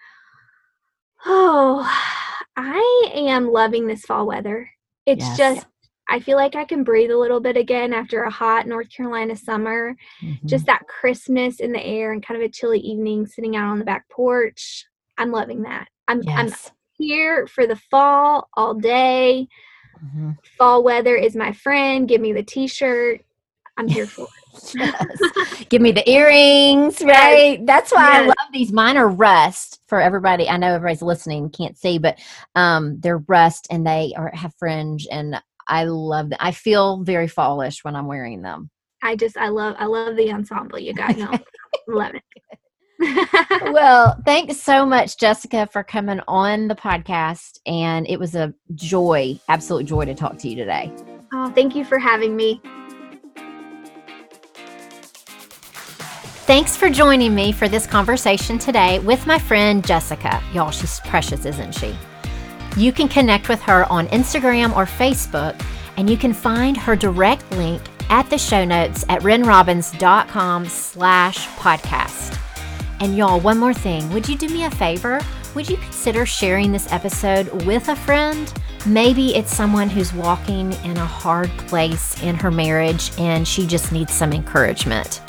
Oh, 1.25 1.83
I 2.55 3.11
am 3.15 3.51
loving 3.51 3.87
this 3.87 4.05
fall 4.05 4.27
weather. 4.27 4.69
It's 5.05 5.25
Yes. 5.25 5.37
just, 5.37 5.67
I 6.09 6.19
feel 6.19 6.37
like 6.37 6.55
I 6.55 6.65
can 6.65 6.83
breathe 6.83 7.11
a 7.11 7.17
little 7.17 7.39
bit 7.39 7.57
again 7.57 7.93
after 7.93 8.23
a 8.23 8.29
hot 8.31 8.67
North 8.67 8.89
Carolina 8.89 9.35
summer. 9.35 9.95
Mhm. 10.21 10.45
Just 10.45 10.65
that 10.65 10.87
crispness 10.87 11.59
in 11.59 11.71
the 11.71 11.85
air 11.85 12.13
and 12.13 12.25
kind 12.25 12.41
of 12.41 12.45
a 12.45 12.51
chilly 12.51 12.79
evening 12.79 13.25
sitting 13.27 13.55
out 13.55 13.71
on 13.71 13.79
the 13.79 13.85
back 13.85 14.07
porch. 14.09 14.85
I'm 15.17 15.31
loving 15.31 15.63
that. 15.63 15.87
I'm, 16.07 16.21
I'm 16.29 16.53
here 16.93 17.47
for 17.47 17.67
the 17.67 17.75
fall 17.75 18.49
all 18.55 18.73
day. 18.73 19.47
Mhm. 20.03 20.37
Fall 20.57 20.83
weather 20.83 21.15
is 21.15 21.35
my 21.35 21.51
friend. 21.51 22.07
Give 22.07 22.21
me 22.21 22.33
the 22.33 22.43
t 22.43 22.67
shirt. 22.67 23.21
I'm 23.77 23.87
here 23.87 24.07
for 24.07 24.23
it. 24.23 24.29
Yes. 24.73 25.65
Give 25.69 25.83
me 25.83 25.91
the 25.91 26.09
earrings, 26.09 26.99
right? 27.01 27.63
That's 27.63 27.91
why 27.91 28.21
I 28.21 28.25
love 28.25 28.35
these. 28.51 28.71
Mine 28.71 28.97
are 28.97 29.07
rust 29.07 29.81
for 29.87 30.01
everybody. 30.01 30.49
I 30.49 30.57
know 30.57 30.73
everybody's 30.73 31.03
listening, 31.03 31.51
can't 31.51 31.77
see, 31.77 31.99
but 31.99 32.17
um, 32.55 32.99
they're 32.99 33.19
rust 33.27 33.67
and 33.69 33.85
they 33.85 34.13
are 34.17 34.31
have 34.33 34.55
fringe, 34.55 35.07
and 35.11 35.39
I 35.67 35.85
love 35.85 36.29
them. 36.29 36.37
I 36.39 36.51
feel 36.51 37.03
very 37.03 37.27
fallish 37.27 37.83
when 37.83 37.95
I'm 37.95 38.07
wearing 38.07 38.41
them. 38.41 38.69
I 39.03 39.15
just, 39.15 39.37
I 39.37 39.49
love, 39.49 39.75
I 39.77 39.85
love 39.85 40.15
the 40.15 40.31
ensemble 40.31 40.79
you 40.79 40.93
got 40.93 41.15
going. 41.15 41.39
love 41.87 42.13
it. 42.15 42.23
well, 43.73 44.19
thanks 44.25 44.57
so 44.57 44.85
much, 44.85 45.17
Jessica, 45.19 45.67
for 45.71 45.83
coming 45.83 46.19
on 46.27 46.67
the 46.67 46.75
podcast, 46.75 47.59
and 47.67 48.07
it 48.07 48.19
was 48.19 48.33
a 48.33 48.53
joy, 48.73 49.39
absolute 49.49 49.85
joy 49.85 50.05
to 50.05 50.15
talk 50.15 50.37
to 50.39 50.49
you 50.49 50.55
today. 50.55 50.91
oh, 51.33 51.51
thank 51.51 51.75
you 51.75 51.85
for 51.85 51.99
having 51.99 52.35
me. 52.35 52.59
Thanks 56.47 56.77
for 56.77 56.89
joining 56.89 57.35
me 57.35 57.51
for 57.51 57.67
this 57.67 57.85
conversation 57.85 58.57
today 58.57 58.99
with 58.99 59.27
my 59.27 59.37
friend 59.37 59.85
Jessica. 59.85 60.41
Y'all, 60.53 60.71
she's 60.71 61.01
precious, 61.01 61.45
isn't 61.45 61.73
she? 61.73 61.93
You 62.77 62.91
can 62.91 63.07
connect 63.07 63.49
with 63.49 63.59
her 63.63 63.91
on 63.91 64.07
Instagram 64.09 64.75
or 64.75 64.85
Facebook, 64.85 65.59
and 65.97 66.07
you 66.07 66.15
can 66.15 66.31
find 66.31 66.77
her 66.77 66.95
direct 66.95 67.49
link 67.53 67.81
at 68.11 68.29
the 68.29 68.37
show 68.37 68.63
notes 68.63 69.03
at 69.09 69.21
renrobbins.com 69.21 70.67
slash 70.67 71.47
podcast. 71.47 72.39
And 72.99 73.17
y'all, 73.17 73.39
one 73.39 73.57
more 73.57 73.73
thing. 73.73 74.07
Would 74.13 74.29
you 74.29 74.37
do 74.37 74.47
me 74.49 74.65
a 74.65 74.69
favor? 74.69 75.19
Would 75.55 75.67
you 75.67 75.77
consider 75.77 76.27
sharing 76.27 76.71
this 76.71 76.91
episode 76.93 77.65
with 77.65 77.89
a 77.89 77.95
friend? 77.95 78.53
Maybe 78.85 79.35
it's 79.35 79.51
someone 79.51 79.89
who's 79.89 80.13
walking 80.13 80.71
in 80.83 80.97
a 80.97 81.05
hard 81.05 81.49
place 81.67 82.21
in 82.21 82.35
her 82.35 82.51
marriage 82.51 83.11
and 83.17 83.47
she 83.47 83.65
just 83.65 83.91
needs 83.91 84.13
some 84.13 84.33
encouragement. 84.33 85.21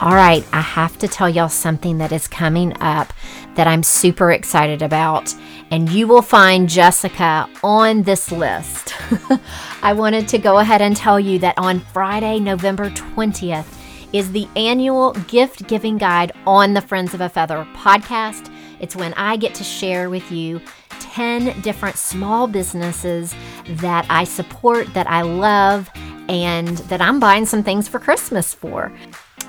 All 0.00 0.14
right, 0.14 0.46
I 0.52 0.60
have 0.60 0.98
to 0.98 1.08
tell 1.08 1.28
y'all 1.28 1.48
something 1.48 1.98
that 1.98 2.12
is 2.12 2.26
coming 2.28 2.74
up 2.80 3.12
that 3.54 3.66
I'm 3.66 3.82
super 3.82 4.30
excited 4.30 4.82
about, 4.82 5.34
and 5.70 5.88
you 5.90 6.06
will 6.06 6.22
find 6.22 6.68
Jessica 6.68 7.48
on 7.62 8.02
this 8.02 8.30
list. 8.30 8.94
I 9.82 9.92
wanted 9.92 10.28
to 10.28 10.38
go 10.38 10.58
ahead 10.58 10.80
and 10.80 10.96
tell 10.96 11.18
you 11.18 11.38
that 11.40 11.58
on 11.58 11.80
Friday, 11.80 12.38
November 12.38 12.90
20th, 12.90 13.66
is 14.12 14.32
the 14.32 14.48
annual 14.56 15.12
gift 15.28 15.66
giving 15.66 15.98
guide 15.98 16.32
on 16.46 16.74
the 16.74 16.80
Friends 16.80 17.14
of 17.14 17.20
a 17.20 17.28
Feather 17.28 17.66
podcast. 17.74 18.52
It's 18.80 18.94
when 18.94 19.12
I 19.14 19.36
get 19.36 19.54
to 19.56 19.64
share 19.64 20.08
with 20.08 20.30
you 20.30 20.60
10 21.00 21.60
different 21.62 21.96
small 21.96 22.46
businesses 22.46 23.34
that 23.66 24.06
I 24.08 24.24
support, 24.24 24.92
that 24.94 25.08
I 25.08 25.22
love, 25.22 25.90
and 26.28 26.78
that 26.78 27.00
I'm 27.00 27.18
buying 27.18 27.46
some 27.46 27.62
things 27.62 27.88
for 27.88 27.98
Christmas 27.98 28.54
for. 28.54 28.92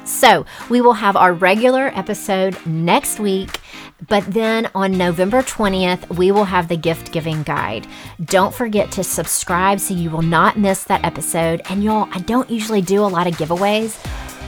So, 0.06 0.46
we 0.70 0.80
will 0.80 0.94
have 0.94 1.18
our 1.18 1.34
regular 1.34 1.92
episode 1.94 2.58
next 2.66 3.20
week, 3.20 3.60
but 4.08 4.26
then 4.32 4.70
on 4.76 4.92
November 4.92 5.42
20th, 5.42 6.16
we 6.18 6.32
will 6.32 6.46
have 6.46 6.68
the 6.68 6.78
gift 6.78 7.12
giving 7.12 7.42
guide. 7.44 7.88
Don't 8.26 8.54
forget 8.54 8.92
to 8.92 9.04
subscribe 9.04 9.80
so 9.80 9.94
you 9.94 10.10
will 10.10 10.22
not 10.22 10.58
miss 10.58 10.84
that 10.84 11.04
episode. 11.04 11.62
And 11.70 11.84
y'all, 11.84 12.08
I 12.12 12.20
don't 12.20 12.50
usually 12.50 12.82
do 12.82 13.02
a 13.04 13.08
lot 13.08 13.26
of 13.26 13.34
giveaways, 13.34 13.98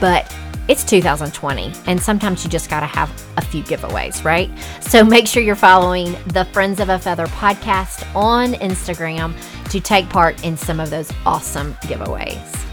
but 0.00 0.32
it's 0.68 0.84
2020, 0.84 1.72
and 1.88 2.00
sometimes 2.00 2.44
you 2.44 2.50
just 2.50 2.70
got 2.70 2.80
to 2.80 2.86
have 2.86 3.10
a 3.36 3.40
few 3.40 3.64
giveaways, 3.64 4.24
right? 4.24 4.48
So 4.80 5.02
make 5.02 5.26
sure 5.26 5.42
you're 5.42 5.56
following 5.56 6.16
the 6.28 6.44
Friends 6.52 6.78
of 6.78 6.90
a 6.90 6.98
Feather 6.98 7.26
podcast 7.26 8.06
on 8.14 8.52
Instagram 8.52 9.34
to 9.70 9.80
take 9.80 10.08
part 10.08 10.44
in 10.44 10.56
some 10.56 10.78
of 10.78 10.90
those 10.90 11.10
awesome 11.26 11.74
giveaways. 11.82 12.69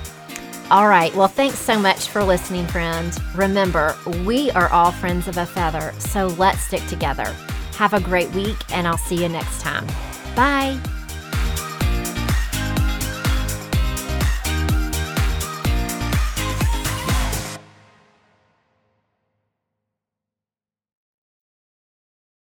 All 0.70 0.90
right. 0.90 1.16
Well, 1.16 1.30
thanks 1.30 1.60
so 1.60 1.80
much 1.80 2.10
for 2.10 2.24
listening, 2.24 2.68
friend. 2.68 3.18
Remember, 3.36 3.96
we 4.26 4.52
are 4.52 4.70
all 4.70 4.92
friends 4.92 5.30
of 5.30 5.38
a 5.38 5.46
feather, 5.46 5.94
so 5.98 6.28
let's 6.28 6.60
stick 6.60 6.86
together. 6.88 7.34
Have 7.78 7.94
a 7.94 8.02
great 8.02 8.30
week, 8.32 8.58
and 8.72 8.86
I'll 8.86 8.98
see 8.98 9.22
you 9.22 9.30
next 9.30 9.62
time. 9.62 9.88
Bye. 10.36 10.78